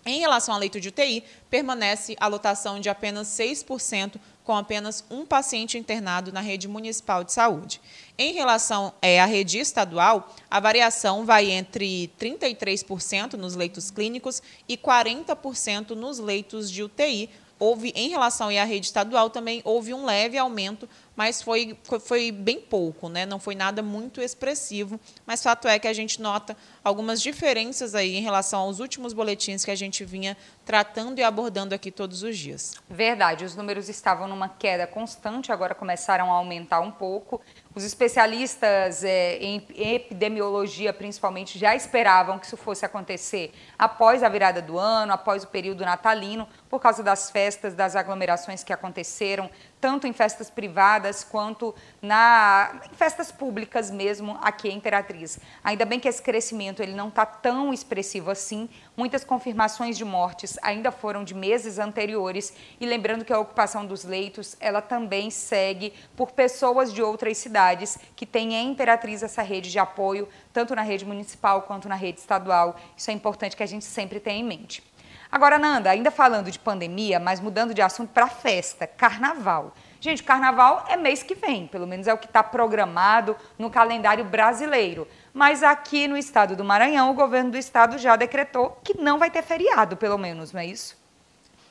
Em 0.05 0.21
relação 0.21 0.55
ao 0.55 0.61
leito 0.61 0.81
de 0.81 0.89
UTI, 0.89 1.23
permanece 1.51 2.17
a 2.19 2.27
lotação 2.27 2.81
de 2.81 2.89
apenas 2.89 3.29
6%, 3.29 4.17
com 4.45 4.57
apenas 4.57 5.05
um 5.11 5.25
paciente 5.25 5.79
internado 5.79 6.33
na 6.33 6.41
rede 6.41 6.67
municipal 6.67 7.23
de 7.23 7.33
saúde. 7.33 7.81
Em 8.19 8.33
relação 8.33 8.93
é, 9.01 9.21
à 9.21 9.27
rede 9.27 9.59
estadual, 9.59 10.35
a 10.51 10.61
variação 10.61 11.25
vai 11.25 11.51
entre 11.51 12.11
33% 12.19 13.35
nos 13.35 13.55
leitos 13.55 13.91
clínicos 13.91 14.43
e 14.69 14.77
40% 14.77 15.91
nos 15.91 16.19
leitos 16.19 16.71
de 16.71 16.83
UTI. 16.83 17.31
Houve, 17.59 17.93
em 17.95 18.09
relação 18.09 18.49
à 18.49 18.65
rede 18.65 18.87
estadual, 18.87 19.29
também 19.29 19.61
houve 19.65 19.93
um 19.93 20.05
leve 20.05 20.39
aumento 20.39 20.89
mas 21.21 21.43
foi, 21.43 21.77
foi 22.01 22.33
bem 22.33 22.59
pouco, 22.59 23.11
né? 23.11 23.27
não 23.27 23.39
foi 23.39 23.55
nada 23.55 23.83
muito 23.83 24.23
expressivo. 24.23 24.99
Mas 25.27 25.43
fato 25.43 25.69
é 25.69 25.79
que 25.79 25.87
a 25.87 25.93
gente 25.93 26.19
nota 26.19 26.57
algumas 26.83 27.21
diferenças 27.21 27.95
aí 27.95 28.17
em 28.17 28.23
relação 28.23 28.61
aos 28.61 28.81
últimos 28.81 29.13
boletins 29.13 29.63
que 29.63 29.71
a 29.71 29.75
gente 29.75 30.03
vinha 30.03 30.35
tratando 30.65 31.19
e 31.19 31.23
abordando 31.23 31.75
aqui 31.75 31.91
todos 31.91 32.23
os 32.23 32.39
dias. 32.39 32.75
Verdade, 32.89 33.45
os 33.45 33.55
números 33.55 33.91
estavam 33.91 34.27
numa 34.27 34.49
queda 34.49 34.87
constante, 34.87 35.53
agora 35.53 35.75
começaram 35.75 36.33
a 36.33 36.37
aumentar 36.37 36.81
um 36.81 36.91
pouco. 36.91 37.43
Os 37.75 37.85
especialistas 37.85 39.05
é, 39.05 39.37
em 39.39 39.63
epidemiologia, 39.77 40.91
principalmente, 40.93 41.59
já 41.59 41.77
esperavam 41.77 42.39
que 42.39 42.47
isso 42.47 42.57
fosse 42.57 42.87
acontecer 42.87 43.53
após 43.79 44.23
a 44.23 44.29
virada 44.31 44.63
do 44.63 44.79
ano, 44.79 45.13
após 45.13 45.45
o 45.45 45.49
período 45.49 45.85
natalino, 45.85 46.49
por 46.69 46.81
causa 46.81 47.03
das 47.03 47.31
festas, 47.31 47.75
das 47.75 47.95
aglomerações 47.95 48.65
que 48.65 48.73
aconteceram, 48.73 49.51
tanto 49.81 50.07
em 50.07 50.13
festas 50.13 50.51
privadas 50.51 51.25
quanto 51.25 51.75
na, 52.03 52.81
em 52.93 52.95
festas 52.95 53.33
públicas 53.33 53.91
mesmo 53.91 54.39
aqui 54.43 54.69
em 54.69 54.77
Imperatriz. 54.77 55.39
Ainda 55.65 55.85
bem 55.85 55.99
que 55.99 56.09
esse 56.09 56.23
crescimento 56.23 56.83
ele 56.83 56.95
não 56.95 57.09
está 57.09 57.25
tão 57.25 57.73
expressivo 57.73 58.31
assim. 58.31 58.69
Muitas 58.97 59.25
confirmações 59.25 59.97
de 59.97 60.05
mortes 60.05 60.59
ainda 60.63 60.91
foram 60.93 61.25
de 61.25 61.35
meses 61.35 61.79
anteriores 61.79 62.53
e 62.79 62.87
lembrando 62.87 63.25
que 63.25 63.33
a 63.33 63.39
ocupação 63.39 63.87
dos 63.87 64.05
leitos 64.05 64.57
ela 64.61 64.83
também 64.83 65.31
segue 65.31 65.93
por 66.15 66.33
pessoas 66.33 66.93
de 66.93 67.03
outras 67.03 67.39
cidades 67.39 67.99
que 68.15 68.27
têm 68.27 68.55
em 68.55 68.71
Imperatriz 68.71 69.23
essa 69.23 69.43
rede 69.43 69.71
de 69.71 69.79
apoio, 69.79 70.29
tanto 70.53 70.75
na 70.75 70.83
rede 70.83 71.05
municipal 71.05 71.63
quanto 71.63 71.89
na 71.89 71.95
rede 71.95 72.21
estadual. 72.21 72.77
Isso 72.97 73.11
é 73.11 73.15
importante 73.15 73.57
que 73.57 73.63
a 73.63 73.67
gente 73.67 73.85
sempre 73.85 74.21
tenha 74.21 74.41
em 74.41 74.45
mente. 74.45 74.90
Agora, 75.31 75.59
Nanda, 75.59 75.91
ainda 75.91 76.11
falando 76.11 76.51
de 76.51 76.59
pandemia, 76.59 77.21
mas 77.21 77.39
mudando 77.39 77.73
de 77.73 77.81
assunto 77.81 78.11
para 78.11 78.29
festa, 78.29 78.87
carnaval. 78.87 79.73
Gente, 80.01 80.23
carnaval 80.23 80.85
é 80.89 80.97
mês 80.97 81.23
que 81.23 81.35
vem, 81.35 81.67
pelo 81.67 81.87
menos 81.87 82.07
é 82.09 82.15
o 82.15 82.19
que 82.19 82.27
está 82.27 82.43
programado 82.43 83.37
no 83.59 83.71
calendário 83.71 84.25
brasileiro. 84.25 85.07
Mas 85.33 85.63
aqui 85.63 86.09
no 86.09 86.17
estado 86.17 86.57
do 86.57 86.65
Maranhão, 86.65 87.11
o 87.11 87.15
governo 87.15 87.51
do 87.51 87.59
estado 87.59 87.99
já 87.99 88.17
decretou 88.17 88.81
que 88.83 88.99
não 88.99 89.19
vai 89.19 89.31
ter 89.31 89.43
feriado, 89.43 89.97
pelo 89.97 90.19
menos, 90.19 90.53
não 90.53 90.61
é 90.61 90.67
isso? 90.67 90.99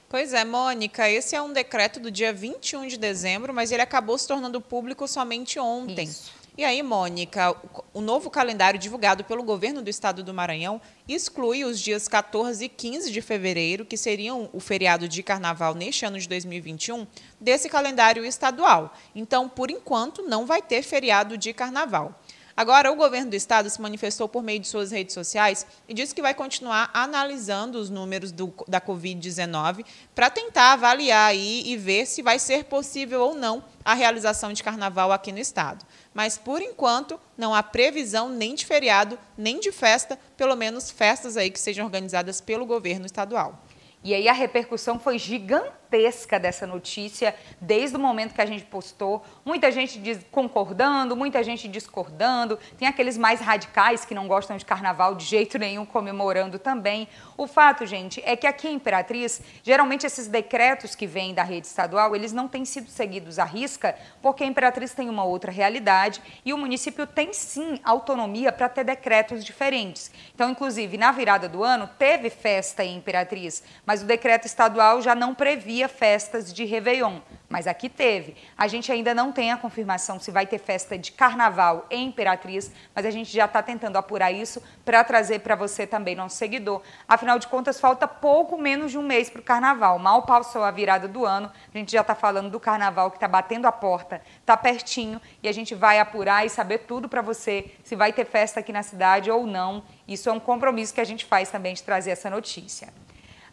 Pois 0.07 0.33
é, 0.33 0.45
Mônica, 0.45 1.09
esse 1.09 1.35
é 1.35 1.41
um 1.41 1.51
decreto 1.51 1.99
do 1.99 2.09
dia 2.09 2.31
21 2.31 2.87
de 2.87 2.97
dezembro, 2.97 3.53
mas 3.53 3.71
ele 3.71 3.81
acabou 3.81 4.17
se 4.17 4.27
tornando 4.27 4.61
público 4.61 5.07
somente 5.07 5.59
ontem. 5.59 6.05
Isso. 6.05 6.38
E 6.59 6.65
aí, 6.65 6.83
Mônica, 6.83 7.55
o 7.93 8.01
novo 8.01 8.29
calendário 8.29 8.77
divulgado 8.77 9.23
pelo 9.23 9.43
governo 9.43 9.81
do 9.81 9.89
estado 9.89 10.21
do 10.21 10.33
Maranhão 10.33 10.81
exclui 11.07 11.63
os 11.63 11.79
dias 11.79 12.05
14 12.05 12.65
e 12.65 12.67
15 12.67 13.13
de 13.13 13.21
fevereiro, 13.21 13.85
que 13.85 13.95
seriam 13.95 14.49
o 14.51 14.59
feriado 14.59 15.07
de 15.07 15.23
carnaval 15.23 15.73
neste 15.73 16.03
ano 16.03 16.19
de 16.19 16.27
2021, 16.27 17.07
desse 17.39 17.69
calendário 17.69 18.25
estadual. 18.25 18.93
Então, 19.15 19.47
por 19.47 19.71
enquanto, 19.71 20.21
não 20.23 20.45
vai 20.45 20.61
ter 20.61 20.81
feriado 20.81 21.37
de 21.37 21.53
carnaval. 21.53 22.13
Agora, 22.59 22.91
o 22.91 22.95
governo 22.97 23.29
do 23.29 23.37
estado 23.37 23.69
se 23.69 23.81
manifestou 23.81 24.27
por 24.27 24.43
meio 24.43 24.59
de 24.59 24.67
suas 24.67 24.91
redes 24.91 25.13
sociais 25.13 25.65
e 25.87 25.93
disse 25.93 26.13
que 26.13 26.21
vai 26.21 26.33
continuar 26.33 26.89
analisando 26.93 27.79
os 27.79 27.89
números 27.89 28.33
do, 28.33 28.53
da 28.67 28.81
Covid-19 28.81 29.85
para 30.13 30.29
tentar 30.29 30.73
avaliar 30.73 31.29
aí 31.29 31.63
e 31.65 31.77
ver 31.77 32.05
se 32.05 32.21
vai 32.21 32.37
ser 32.37 32.65
possível 32.65 33.21
ou 33.21 33.33
não 33.33 33.63
a 33.85 33.93
realização 33.93 34.51
de 34.51 34.61
carnaval 34.61 35.13
aqui 35.13 35.31
no 35.31 35.39
estado. 35.39 35.85
Mas, 36.13 36.37
por 36.37 36.61
enquanto, 36.61 37.19
não 37.37 37.53
há 37.53 37.61
previsão 37.61 38.29
nem 38.29 38.55
de 38.55 38.65
feriado, 38.65 39.17
nem 39.37 39.59
de 39.59 39.71
festa, 39.71 40.19
pelo 40.35 40.55
menos 40.55 40.89
festas 40.89 41.37
aí 41.37 41.49
que 41.49 41.59
sejam 41.59 41.85
organizadas 41.85 42.41
pelo 42.41 42.65
governo 42.65 43.05
estadual. 43.05 43.63
E 44.01 44.13
aí 44.13 44.29
a 44.29 44.33
repercussão 44.33 44.97
foi 44.97 45.19
gigantesca 45.19 46.39
dessa 46.39 46.65
notícia, 46.65 47.35
desde 47.59 47.97
o 47.97 47.99
momento 47.99 48.33
que 48.33 48.41
a 48.41 48.45
gente 48.45 48.63
postou. 48.63 49.21
Muita 49.43 49.69
gente 49.73 49.99
concordando, 50.31 51.17
muita 51.17 51.43
gente 51.43 51.67
discordando. 51.67 52.57
Tem 52.77 52.87
aqueles 52.87 53.17
mais 53.17 53.41
radicais 53.41 54.05
que 54.05 54.15
não 54.15 54.25
gostam 54.25 54.55
de 54.55 54.63
carnaval 54.63 55.15
de 55.15 55.25
jeito 55.25 55.57
nenhum, 55.57 55.85
comemorando 55.85 56.57
também. 56.57 57.09
O 57.35 57.45
fato, 57.45 57.85
gente, 57.85 58.21
é 58.23 58.37
que 58.37 58.47
aqui 58.47 58.69
em 58.69 58.75
Imperatriz, 58.75 59.41
geralmente 59.63 60.05
esses 60.05 60.27
decretos 60.27 60.95
que 60.95 61.05
vêm 61.05 61.33
da 61.33 61.43
rede 61.43 61.67
estadual, 61.67 62.15
eles 62.15 62.31
não 62.31 62.47
têm 62.47 62.63
sido 62.63 62.89
seguidos 62.89 63.37
à 63.37 63.43
risca, 63.43 63.97
porque 64.21 64.45
a 64.45 64.47
Imperatriz 64.47 64.93
tem 64.93 65.09
uma 65.09 65.25
outra 65.25 65.51
realidade 65.51 66.21
e 66.45 66.53
o 66.53 66.57
município 66.57 67.05
tem 67.05 67.33
sim 67.33 67.81
autonomia 67.83 68.51
para 68.51 68.69
ter 68.69 68.85
decretos 68.85 69.43
diferentes. 69.43 70.09
Então, 70.33 70.49
inclusive, 70.49 70.97
na 70.97 71.11
virada 71.11 71.49
do 71.49 71.65
ano, 71.65 71.89
teve 71.99 72.29
festa 72.29 72.81
em 72.81 72.95
Imperatriz 72.95 73.61
mas 73.89 74.03
o 74.03 74.05
decreto 74.05 74.45
estadual 74.45 75.01
já 75.01 75.15
não 75.15 75.33
previa 75.33 75.89
festas 75.89 76.53
de 76.53 76.63
Réveillon. 76.63 77.21
Mas 77.49 77.65
aqui 77.65 77.89
teve. 77.89 78.35
A 78.55 78.67
gente 78.67 78.91
ainda 78.91 79.15
não 79.15 79.31
tem 79.31 79.51
a 79.51 79.57
confirmação 79.57 80.19
se 80.19 80.29
vai 80.29 80.45
ter 80.45 80.59
festa 80.59 80.95
de 80.95 81.11
carnaval 81.11 81.87
em 81.89 82.05
Imperatriz, 82.05 82.71
mas 82.93 83.03
a 83.03 83.09
gente 83.09 83.31
já 83.31 83.45
está 83.45 83.63
tentando 83.63 83.97
apurar 83.97 84.31
isso 84.31 84.61
para 84.85 85.03
trazer 85.03 85.39
para 85.39 85.55
você 85.55 85.87
também, 85.87 86.15
nosso 86.15 86.35
seguidor. 86.35 86.83
Afinal 87.07 87.39
de 87.39 87.47
contas, 87.47 87.79
falta 87.79 88.07
pouco 88.07 88.59
menos 88.59 88.91
de 88.91 88.97
um 88.99 89.01
mês 89.01 89.27
para 89.27 89.41
o 89.41 89.43
carnaval. 89.43 89.97
Mal 89.97 90.21
passou 90.21 90.63
a 90.63 90.69
virada 90.69 91.07
do 91.07 91.25
ano, 91.25 91.51
a 91.73 91.75
gente 91.75 91.91
já 91.91 92.01
está 92.01 92.13
falando 92.13 92.51
do 92.51 92.59
carnaval 92.59 93.09
que 93.09 93.17
está 93.17 93.27
batendo 93.27 93.65
a 93.65 93.71
porta, 93.71 94.21
está 94.39 94.55
pertinho 94.55 95.19
e 95.41 95.49
a 95.49 95.51
gente 95.51 95.73
vai 95.73 95.97
apurar 95.97 96.45
e 96.45 96.49
saber 96.51 96.77
tudo 96.85 97.09
para 97.09 97.23
você 97.23 97.71
se 97.83 97.95
vai 97.95 98.13
ter 98.13 98.25
festa 98.25 98.59
aqui 98.59 98.71
na 98.71 98.83
cidade 98.83 99.31
ou 99.31 99.47
não. 99.47 99.83
Isso 100.07 100.29
é 100.29 100.31
um 100.31 100.39
compromisso 100.39 100.93
que 100.93 101.01
a 101.01 101.05
gente 101.05 101.25
faz 101.25 101.49
também 101.49 101.73
de 101.73 101.81
trazer 101.81 102.11
essa 102.11 102.29
notícia. 102.29 102.93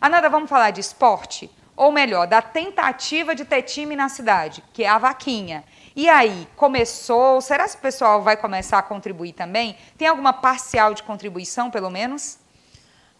Ananda, 0.01 0.29
vamos 0.29 0.51
falar 0.51 0.71
de 0.71 0.81
esporte? 0.81 1.51
Ou 1.75 1.93
melhor, 1.93 2.27
da 2.27 2.41
tentativa 2.41 3.35
de 3.35 3.45
ter 3.45 3.63
time 3.63 3.97
na 3.97 4.09
cidade, 4.09 4.63
que 4.73 4.85
é 4.85 4.89
a 4.89 4.99
vaquinha. 4.99 5.65
E 5.95 6.09
aí, 6.09 6.49
começou? 6.57 7.41
Será 7.41 7.69
que 7.69 7.77
o 7.77 7.79
pessoal 7.79 8.23
vai 8.23 8.37
começar 8.37 8.79
a 8.79 8.83
contribuir 8.83 9.33
também? 9.33 9.77
Tem 9.97 10.09
alguma 10.09 10.33
parcial 10.33 10.95
de 10.95 11.03
contribuição, 11.03 11.71
pelo 11.71 11.91
menos? 11.91 12.39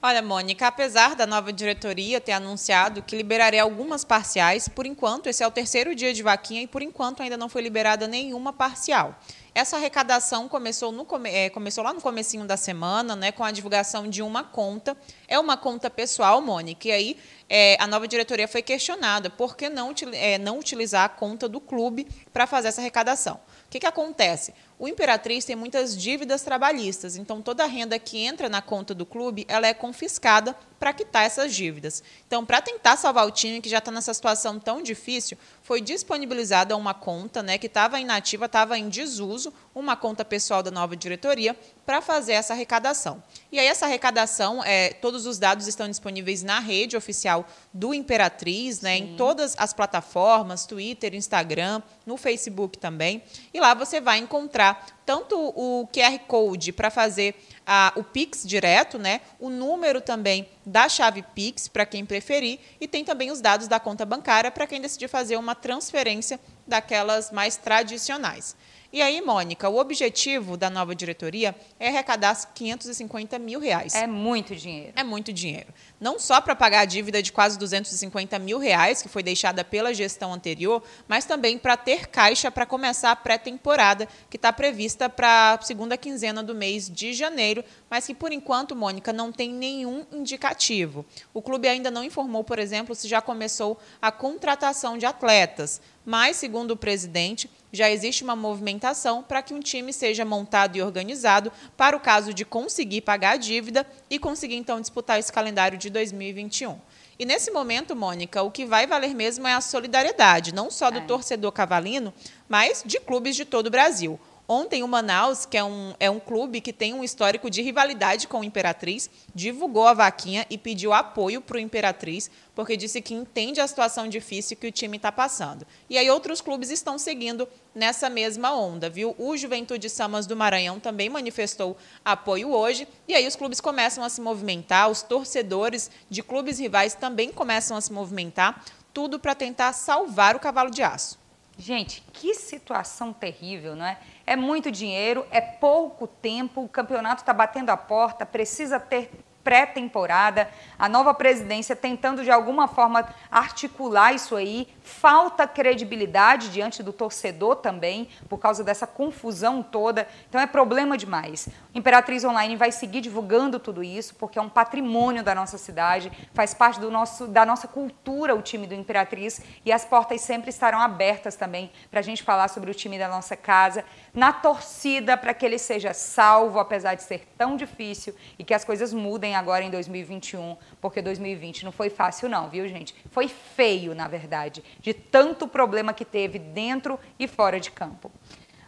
Olha, 0.03 0.23
Mônica, 0.23 0.67
apesar 0.67 1.15
da 1.17 1.27
nova 1.27 1.53
diretoria 1.53 2.21
ter 2.21 2.33
anunciado 2.33 3.03
que 3.03 3.17
liberaria 3.17 3.63
algumas 3.63 4.05
parciais, 4.05 4.69
por 4.69 4.87
enquanto, 4.87 5.27
esse 5.27 5.43
é 5.43 5.47
o 5.47 5.51
terceiro 5.51 5.95
dia 5.95 6.13
de 6.13 6.23
vaquinha 6.23 6.63
e 6.63 6.67
por 6.67 6.83
enquanto 6.83 7.23
ainda 7.23 7.37
não 7.37 7.49
foi 7.49 7.63
liberada 7.63 8.07
nenhuma 8.07 8.53
parcial. 8.53 9.19
Essa 9.57 9.77
arrecadação 9.77 10.49
começou, 10.49 10.93
no, 10.93 11.07
é, 11.25 11.49
começou 11.49 11.83
lá 11.83 11.95
no 11.95 12.01
comecinho 12.03 12.45
da 12.45 12.59
semana, 12.59 13.17
né, 13.17 13.33
com 13.33 13.43
a 13.43 13.51
divulgação 13.51 14.07
de 14.07 14.21
uma 14.21 14.45
conta. 14.45 14.95
É 15.27 15.39
uma 15.39 15.57
conta 15.57 15.89
pessoal, 15.89 16.43
Mônica, 16.43 16.87
e 16.87 16.93
aí 16.93 17.17
é, 17.49 17.75
a 17.81 17.87
nova 17.87 18.07
diretoria 18.07 18.47
foi 18.47 18.61
questionada 18.61 19.31
por 19.31 19.57
que 19.57 19.71
não, 19.71 19.95
é, 20.13 20.37
não 20.37 20.59
utilizar 20.59 21.05
a 21.05 21.09
conta 21.09 21.49
do 21.49 21.59
clube 21.59 22.07
para 22.35 22.47
fazer 22.47 22.69
essa 22.69 22.83
arrecadação. 22.83 23.37
O 23.67 23.71
que, 23.71 23.81
que 23.81 23.87
acontece? 23.87 24.53
O 24.79 24.87
Imperatriz 24.87 25.45
tem 25.45 25.57
muitas 25.57 25.97
dívidas 25.97 26.43
trabalhistas, 26.43 27.17
então 27.17 27.41
toda 27.41 27.65
a 27.65 27.67
renda 27.67 27.99
que 27.99 28.19
entra 28.19 28.49
na 28.49 28.61
conta 28.61 28.95
do 28.95 29.07
clube, 29.07 29.47
ela 29.49 29.67
é 29.67 29.73
confiscada 29.73 30.55
para 30.79 30.93
quitar 30.93 31.25
essas 31.25 31.55
dívidas. 31.55 32.03
Então, 32.27 32.45
para 32.45 32.61
tentar 32.61 32.97
salvar 32.97 33.27
o 33.27 33.31
time 33.31 33.63
que 33.63 33.69
já 33.69 33.79
está 33.79 33.91
nessa 33.91 34.13
situação 34.13 34.61
tão 34.61 34.83
difícil, 34.83 35.39
foi 35.63 35.81
disponibilizada 35.81 36.77
uma 36.77 36.93
conta, 36.93 37.43
né, 37.43 37.57
que 37.57 37.67
estava 37.67 37.99
inativa, 37.99 38.45
estava 38.45 38.79
em 38.79 38.91
desuso, 38.91 39.53
uma 39.75 39.97
conta 39.97 40.25
pessoal 40.25 40.63
da 40.63 40.71
nova 40.71 40.95
diretoria 40.95 41.57
para 41.87 42.03
fazer 42.03 42.33
essa 42.33 42.53
arrecadação. 42.53 43.23
E 43.51 43.59
aí 43.59 43.67
essa 43.67 43.87
arrecadação, 43.87 44.63
é, 44.63 44.91
todos 44.91 45.25
os 45.25 45.39
dados 45.39 45.67
estão 45.67 45.89
disponíveis 45.89 46.43
na 46.43 46.61
rede 46.61 46.97
oficial 46.97 47.47
do 47.73 47.95
Imperatriz, 47.95 48.83
né, 48.83 48.99
em 48.99 49.17
todas 49.17 49.55
as 49.57 49.73
plataformas, 49.73 50.67
Twitter, 50.67 51.15
Instagram, 51.15 51.81
no 52.05 52.19
Facebook 52.19 52.77
também. 52.79 53.23
E 53.55 53.59
lá 53.59 53.73
você 53.73 54.01
vai 54.01 54.19
encontrar 54.19 54.66
tanto 55.05 55.37
o 55.39 55.89
QR 55.93 56.19
Code 56.27 56.73
para 56.73 56.91
fazer 56.91 57.35
a, 57.67 57.93
o 57.97 58.03
Pix 58.03 58.45
direto, 58.45 58.99
né? 58.99 59.21
O 59.39 59.49
número 59.49 60.01
também 60.01 60.49
da 60.65 60.89
chave 60.89 61.23
Pix 61.35 61.69
para 61.69 61.87
quem 61.87 62.05
preferir 62.05 62.59
e 62.81 62.89
tem 62.89 63.05
também 63.05 63.31
os 63.31 63.41
dados 63.41 63.69
da 63.69 63.79
conta 63.79 64.05
bancária 64.05 64.51
para 64.51 64.67
quem 64.67 64.81
decidir 64.81 65.09
fazer 65.09 65.37
uma 65.37 65.55
transferência 65.55 66.41
daquelas 66.67 67.31
mais 67.31 67.57
tradicionais. 67.57 68.57
E 68.93 69.03
aí, 69.03 69.21
Mônica, 69.21 69.69
o 69.69 69.79
objetivo 69.79 70.57
da 70.57 70.71
nova 70.71 70.95
diretoria 70.95 71.55
é 71.79 71.89
arrecadar 71.89 72.35
550 72.55 73.39
mil 73.39 73.61
reais. 73.61 73.95
É 73.95 74.07
muito 74.07 74.55
dinheiro. 74.55 74.93
É 74.97 75.05
muito 75.05 75.33
dinheiro. 75.33 75.69
Não 75.99 76.19
só 76.19 76.43
para 76.43 76.55
pagar 76.55 76.81
a 76.81 76.85
dívida 76.85 77.23
de 77.23 77.33
quase 77.33 77.59
250 77.59 78.39
mil 78.39 78.59
reais, 78.59 79.01
que 79.01 79.09
foi 79.09 79.23
deixada 79.23 79.65
pela 79.65 79.95
gestão 79.95 80.33
anterior, 80.33 80.83
mas 81.09 81.25
também 81.25 81.57
para 81.57 81.75
ter 81.75 82.09
caixa 82.09 82.51
para 82.51 82.67
começar 82.67 83.13
a 83.13 83.17
pré-temporada, 83.17 84.07
que 84.29 84.37
está 84.37 84.53
prevista 84.53 85.09
para 85.09 85.55
a 85.55 85.63
segunda 85.63 85.97
quinzena 85.97 86.43
do 86.43 86.55
mês 86.55 86.91
de 86.91 87.15
janeiro, 87.15 87.65
mas 87.89 88.07
que, 88.07 88.15
por 88.15 88.31
enquanto, 88.31 88.77
Mônica, 88.77 89.11
não 89.11 89.33
tem 89.33 89.51
nenhum 89.51 90.05
indicativo. 90.13 91.05
O 91.33 91.41
clube 91.41 91.67
ainda 91.67 91.91
não 91.91 92.05
informou, 92.05 92.45
por 92.45 92.59
exemplo, 92.59 92.95
se 92.95 93.09
já 93.09 93.23
começou 93.23 93.79
a 94.01 94.13
contratação 94.13 94.99
de 94.99 95.07
atletas. 95.07 95.81
Mas, 96.05 96.37
segundo 96.37 96.71
o 96.71 96.77
presidente, 96.77 97.51
já 97.73 97.91
existe 97.91 98.23
uma 98.23 98.37
movimentação 98.37 99.25
para 99.25 99.43
que 99.43 99.53
um 99.53 99.59
time 99.59 99.93
seja 99.93 100.25
montado 100.25 100.77
e 100.77 100.83
organizado 100.83 101.51
para 101.77 101.97
o 101.97 102.01
caso 102.01 102.33
de 102.33 102.45
conseguir 102.45 103.01
pagar 103.01 103.33
a 103.33 103.37
dívida 103.37 103.85
e 104.09 104.19
conseguir 104.19 104.57
então 104.57 104.81
disputar 104.81 105.19
esse 105.19 105.33
calendário 105.33 105.77
de 105.79 105.91
2021. 105.91 106.79
E 107.19 107.25
nesse 107.25 107.51
momento, 107.51 107.97
Mônica, 107.97 108.43
o 108.43 108.51
que 108.51 108.67
vai 108.67 108.87
valer 108.87 109.15
mesmo 109.15 109.47
é 109.47 109.55
a 109.55 109.61
solidariedade, 109.61 110.55
não 110.55 110.71
só 110.71 110.91
do 110.91 110.99
é. 110.99 111.03
torcedor 111.03 111.51
cavalino, 111.51 112.13
mas 112.49 112.83
de 112.85 113.01
clubes 113.01 113.35
de 113.35 113.45
todo 113.45 113.69
o 113.69 113.71
Brasil. 113.71 114.21
Ontem, 114.49 114.85
o 114.85 114.89
Manaus, 114.89 115.45
que 115.45 115.57
é 115.57 115.65
um, 115.65 115.93
é 115.99 116.09
um 116.09 116.21
clube 116.21 116.61
que 116.61 116.73
tem 116.73 116.95
um 116.95 117.03
histórico 117.03 117.51
de 117.51 117.63
rivalidade 117.63 118.29
com 118.29 118.39
o 118.39 118.45
Imperatriz, 118.45 119.11
divulgou 119.35 119.89
a 119.89 119.93
vaquinha 119.93 120.47
e 120.49 120.57
pediu 120.57 120.93
apoio 120.93 121.41
para 121.41 121.57
o 121.57 121.61
Imperatriz, 121.61 122.31
porque 122.55 122.77
disse 122.77 123.03
que 123.03 123.13
entende 123.13 123.61
a 123.61 123.67
situação 123.67 124.07
difícil 124.07 124.57
que 124.57 124.69
o 124.69 124.73
time 124.73 124.99
está 124.99 125.11
passando. 125.11 125.67
E 125.91 125.99
aí 125.99 126.09
outros 126.09 126.41
clubes 126.41 126.71
estão 126.71 126.97
seguindo 126.97 127.49
nessa 127.75 128.09
mesma 128.09 128.55
onda, 128.55 128.89
viu? 128.89 129.17
O 129.19 129.37
Juventude 129.37 129.91
Samas 129.91 130.29
do 130.29 130.37
Maranhão 130.37 130.79
também 130.79 131.09
manifestou 131.09 131.77
apoio 132.05 132.53
hoje, 132.53 132.87
e 133.09 133.17
aí 133.17 133.27
os 133.27 133.35
clubes 133.35 133.61
começam 133.61 134.05
a 134.05 134.09
se 134.09 134.21
movimentar, 134.21 134.89
os 134.89 135.03
torcedores 135.03 135.91
de 136.09 136.23
clubes 136.23 136.61
rivais 136.61 136.95
também 136.95 137.33
começam 137.33 137.77
a 137.77 137.81
se 137.81 137.93
movimentar, 137.93 138.65
tudo 138.95 139.19
para 139.19 139.35
tentar 139.35 139.73
salvar 139.73 140.37
o 140.37 140.41
cavalo 140.41 140.71
de 140.71 140.85
aço. 140.85 141.26
Gente, 141.59 142.03
que 142.13 142.35
situação 142.35 143.13
terrível, 143.13 143.75
não 143.75 143.87
é? 143.87 143.99
É 144.27 144.37
muito 144.37 144.71
dinheiro, 144.71 145.27
é 145.31 145.41
pouco 145.41 146.07
tempo, 146.07 146.63
o 146.63 146.69
campeonato 146.69 147.23
está 147.23 147.33
batendo 147.33 147.71
a 147.71 147.77
porta, 147.77 148.27
precisa 148.27 148.79
ter 148.79 149.11
pré-temporada, 149.43 150.51
a 150.79 150.89
nova 150.89 151.15
presidência 151.15 151.77
tentando 151.77 152.25
de 152.25 152.31
alguma 152.31 152.67
forma 152.67 153.09
articular 153.31 154.13
isso 154.13 154.35
aí, 154.35 154.69
falta 154.87 155.49
credibilidade 155.49 156.49
diante 156.49 156.81
do 156.81 156.93
torcedor 156.93 157.57
também, 157.57 158.09
por 158.29 158.39
causa 158.39 158.63
dessa 158.63 158.87
confusão 158.87 159.61
toda, 159.61 160.07
então 160.29 160.41
é 160.41 160.47
problema 160.47 160.97
demais. 160.97 161.49
Imperatriz 161.75 162.25
Online 162.25 162.55
vai 162.55 162.71
seguir 162.71 163.01
divulgando 163.01 163.59
tudo 163.59 163.83
isso, 163.83 164.15
porque 164.15 164.39
é 164.39 164.43
um 164.43 164.49
patrimônio 164.49 165.25
da 165.25 165.35
nossa 165.35 165.59
cidade, 165.59 166.13
faz 166.33 166.55
parte 166.55 166.79
do 166.79 166.89
nosso, 166.89 167.27
da 167.27 167.45
nossa 167.45 167.67
cultura 167.67 168.35
o 168.35 168.41
time 168.41 168.67
do 168.67 168.75
Imperatriz, 168.75 169.41
e 169.65 169.73
as 169.73 169.85
portas 169.85 170.21
sempre 170.21 170.51
estarão 170.51 170.81
abertas 170.81 171.35
também 171.35 171.71
para 171.91 171.99
a 171.99 172.03
gente 172.03 172.23
falar 172.23 172.47
sobre 172.47 172.71
o 172.71 172.75
time 172.75 172.97
da 172.97 173.09
nossa 173.09 173.37
casa, 173.37 173.85
na 174.15 174.33
torcida 174.33 175.17
para 175.17 175.35
que 175.35 175.45
ele 175.45 175.59
seja 175.59 175.93
salvo, 175.93 176.61
apesar 176.61 176.95
de 176.95 177.03
ser 177.03 177.27
tão 177.37 177.57
difícil, 177.57 178.15
e 178.39 178.45
que 178.45 178.55
as 178.55 178.65
coisas 178.65 178.93
mudem 178.93 179.35
agora 179.35 179.65
em 179.65 179.71
2021, 179.71 180.57
porque 180.81 181.03
2020 181.03 181.65
não 181.65 181.73
foi 181.73 181.91
fácil 181.91 182.29
não, 182.29 182.49
viu 182.49 182.69
gente? 182.69 182.95
Foi 183.11 183.29
feio, 183.29 183.95
na 183.95 184.09
verdade, 184.09 184.63
de 184.81 184.93
tanto 184.95 185.49
problema 185.49 185.93
que 185.93 186.05
teve 186.05 186.39
dentro 186.39 186.99
e 187.19 187.27
fora 187.27 187.59
de 187.59 187.71
campo. 187.71 188.11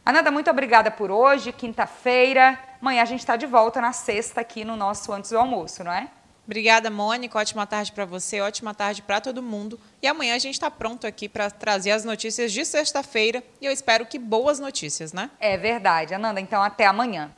Ananda, 0.04 0.30
muito 0.30 0.50
obrigada 0.50 0.90
por 0.90 1.10
hoje, 1.10 1.52
quinta-feira. 1.52 2.58
Amanhã 2.80 3.02
a 3.02 3.04
gente 3.04 3.20
está 3.20 3.36
de 3.36 3.44
volta 3.44 3.80
na 3.80 3.92
sexta 3.92 4.40
aqui 4.40 4.64
no 4.64 4.74
nosso 4.74 5.12
Antes 5.12 5.30
do 5.30 5.38
Almoço, 5.38 5.84
não 5.84 5.92
é? 5.92 6.08
Obrigada, 6.48 6.88
Mônica. 6.88 7.38
Ótima 7.38 7.66
tarde 7.66 7.92
para 7.92 8.06
você, 8.06 8.40
ótima 8.40 8.72
tarde 8.72 9.02
para 9.02 9.20
todo 9.20 9.42
mundo. 9.42 9.78
E 10.00 10.06
amanhã 10.06 10.34
a 10.34 10.38
gente 10.38 10.54
está 10.54 10.70
pronto 10.70 11.06
aqui 11.06 11.28
para 11.28 11.50
trazer 11.50 11.90
as 11.90 12.06
notícias 12.06 12.52
de 12.52 12.64
sexta-feira 12.64 13.44
e 13.60 13.66
eu 13.66 13.70
espero 13.70 14.06
que 14.06 14.18
boas 14.18 14.58
notícias, 14.58 15.12
né? 15.12 15.30
É 15.38 15.58
verdade, 15.58 16.14
Ananda. 16.14 16.40
Então, 16.40 16.62
até 16.62 16.86
amanhã. 16.86 17.30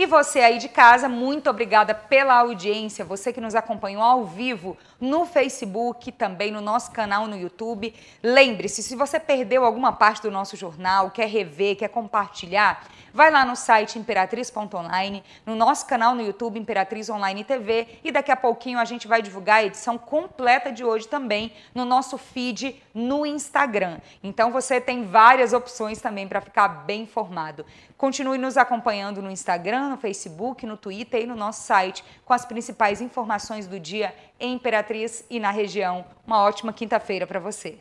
E 0.00 0.06
você 0.06 0.38
aí 0.38 0.58
de 0.58 0.68
casa, 0.68 1.08
muito 1.08 1.50
obrigada 1.50 1.92
pela 1.92 2.34
audiência, 2.34 3.04
você 3.04 3.32
que 3.32 3.40
nos 3.40 3.56
acompanhou 3.56 4.00
ao 4.00 4.24
vivo 4.24 4.78
no 5.00 5.26
Facebook, 5.26 6.12
também 6.12 6.52
no 6.52 6.60
nosso 6.60 6.92
canal 6.92 7.26
no 7.26 7.36
YouTube. 7.36 7.92
Lembre-se, 8.22 8.80
se 8.80 8.94
você 8.94 9.18
perdeu 9.18 9.64
alguma 9.64 9.90
parte 9.90 10.22
do 10.22 10.30
nosso 10.30 10.56
jornal, 10.56 11.10
quer 11.10 11.26
rever, 11.26 11.74
quer 11.74 11.88
compartilhar, 11.88 12.86
vai 13.18 13.32
lá 13.32 13.44
no 13.44 13.56
site 13.56 13.98
imperatriz.online, 13.98 15.24
no 15.44 15.56
nosso 15.56 15.84
canal 15.86 16.14
no 16.14 16.22
YouTube 16.22 16.56
Imperatriz 16.56 17.10
Online 17.10 17.42
TV 17.42 17.98
e 18.04 18.12
daqui 18.12 18.30
a 18.30 18.36
pouquinho 18.36 18.78
a 18.78 18.84
gente 18.84 19.08
vai 19.08 19.20
divulgar 19.20 19.56
a 19.56 19.64
edição 19.64 19.98
completa 19.98 20.70
de 20.70 20.84
hoje 20.84 21.08
também 21.08 21.52
no 21.74 21.84
nosso 21.84 22.16
feed 22.16 22.80
no 22.94 23.26
Instagram. 23.26 23.98
Então 24.22 24.52
você 24.52 24.80
tem 24.80 25.04
várias 25.04 25.52
opções 25.52 26.00
também 26.00 26.28
para 26.28 26.40
ficar 26.40 26.68
bem 26.68 27.02
informado. 27.02 27.66
Continue 27.96 28.38
nos 28.38 28.56
acompanhando 28.56 29.20
no 29.20 29.32
Instagram, 29.32 29.88
no 29.88 29.96
Facebook, 29.96 30.64
no 30.64 30.76
Twitter 30.76 31.22
e 31.22 31.26
no 31.26 31.34
nosso 31.34 31.62
site 31.62 32.04
com 32.24 32.32
as 32.32 32.44
principais 32.44 33.00
informações 33.00 33.66
do 33.66 33.80
dia 33.80 34.14
em 34.38 34.54
Imperatriz 34.54 35.24
e 35.28 35.40
na 35.40 35.50
região. 35.50 36.04
Uma 36.24 36.40
ótima 36.44 36.72
quinta-feira 36.72 37.26
para 37.26 37.40
você. 37.40 37.80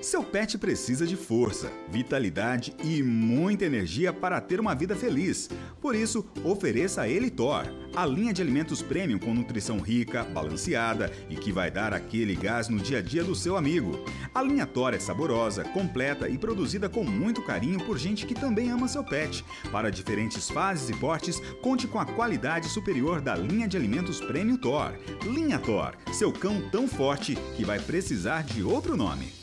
Seu 0.00 0.24
pet 0.24 0.56
precisa 0.56 1.06
de 1.06 1.14
força, 1.14 1.70
vitalidade 1.90 2.74
e 2.82 3.02
muita 3.02 3.66
energia 3.66 4.14
para 4.14 4.40
ter 4.40 4.58
uma 4.58 4.74
vida 4.74 4.96
feliz. 4.96 5.50
Por 5.78 5.94
isso, 5.94 6.24
ofereça 6.42 7.02
a 7.02 7.08
ele 7.08 7.28
Thor, 7.28 7.66
a 7.94 8.06
linha 8.06 8.32
de 8.32 8.40
alimentos 8.40 8.80
premium 8.80 9.18
com 9.18 9.34
nutrição 9.34 9.78
rica, 9.78 10.24
balanceada 10.24 11.12
e 11.28 11.36
que 11.36 11.52
vai 11.52 11.70
dar 11.70 11.92
aquele 11.92 12.34
gás 12.34 12.70
no 12.70 12.78
dia 12.78 12.98
a 12.98 13.02
dia 13.02 13.22
do 13.22 13.34
seu 13.34 13.58
amigo. 13.58 14.02
A 14.34 14.42
linha 14.42 14.64
Thor 14.64 14.94
é 14.94 14.98
saborosa, 14.98 15.64
completa 15.64 16.30
e 16.30 16.38
produzida 16.38 16.88
com 16.88 17.04
muito 17.04 17.42
carinho 17.42 17.84
por 17.84 17.98
gente 17.98 18.24
que 18.24 18.34
também 18.34 18.70
ama 18.70 18.88
seu 18.88 19.04
pet. 19.04 19.44
Para 19.70 19.90
diferentes 19.90 20.48
fases 20.48 20.88
e 20.88 20.94
portes, 20.94 21.38
conte 21.60 21.86
com 21.86 21.98
a 21.98 22.06
qualidade 22.06 22.70
superior 22.70 23.20
da 23.20 23.34
linha 23.34 23.68
de 23.68 23.76
alimentos 23.76 24.18
premium 24.18 24.56
Thor. 24.56 24.94
Linha 25.24 25.58
Thor, 25.58 25.94
seu 26.10 26.32
cão 26.32 26.70
tão 26.70 26.88
forte 26.88 27.36
que 27.54 27.66
vai 27.66 27.78
precisar 27.78 28.44
de 28.44 28.62
outro 28.62 28.96
nome. 28.96 29.39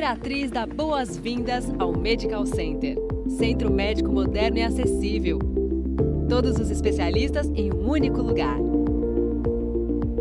Imperatriz 0.00 0.50
dá 0.50 0.64
boas-vindas 0.64 1.70
ao 1.78 1.92
Medical 1.92 2.46
Center. 2.46 2.96
Centro 3.28 3.70
médico 3.70 4.10
moderno 4.10 4.56
e 4.56 4.62
acessível. 4.62 5.38
Todos 6.26 6.58
os 6.58 6.70
especialistas 6.70 7.46
em 7.54 7.70
um 7.70 7.86
único 7.86 8.22
lugar. 8.22 8.56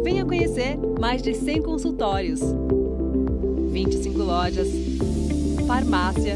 Venha 0.03 0.25
conhecer 0.25 0.77
mais 0.99 1.21
de 1.21 1.33
100 1.33 1.61
consultórios, 1.61 2.41
25 3.71 4.17
lojas, 4.17 4.67
farmácia, 5.65 6.35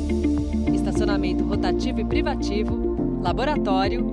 estacionamento 0.73 1.43
rotativo 1.43 1.99
e 1.99 2.05
privativo, 2.05 3.19
laboratório, 3.21 4.05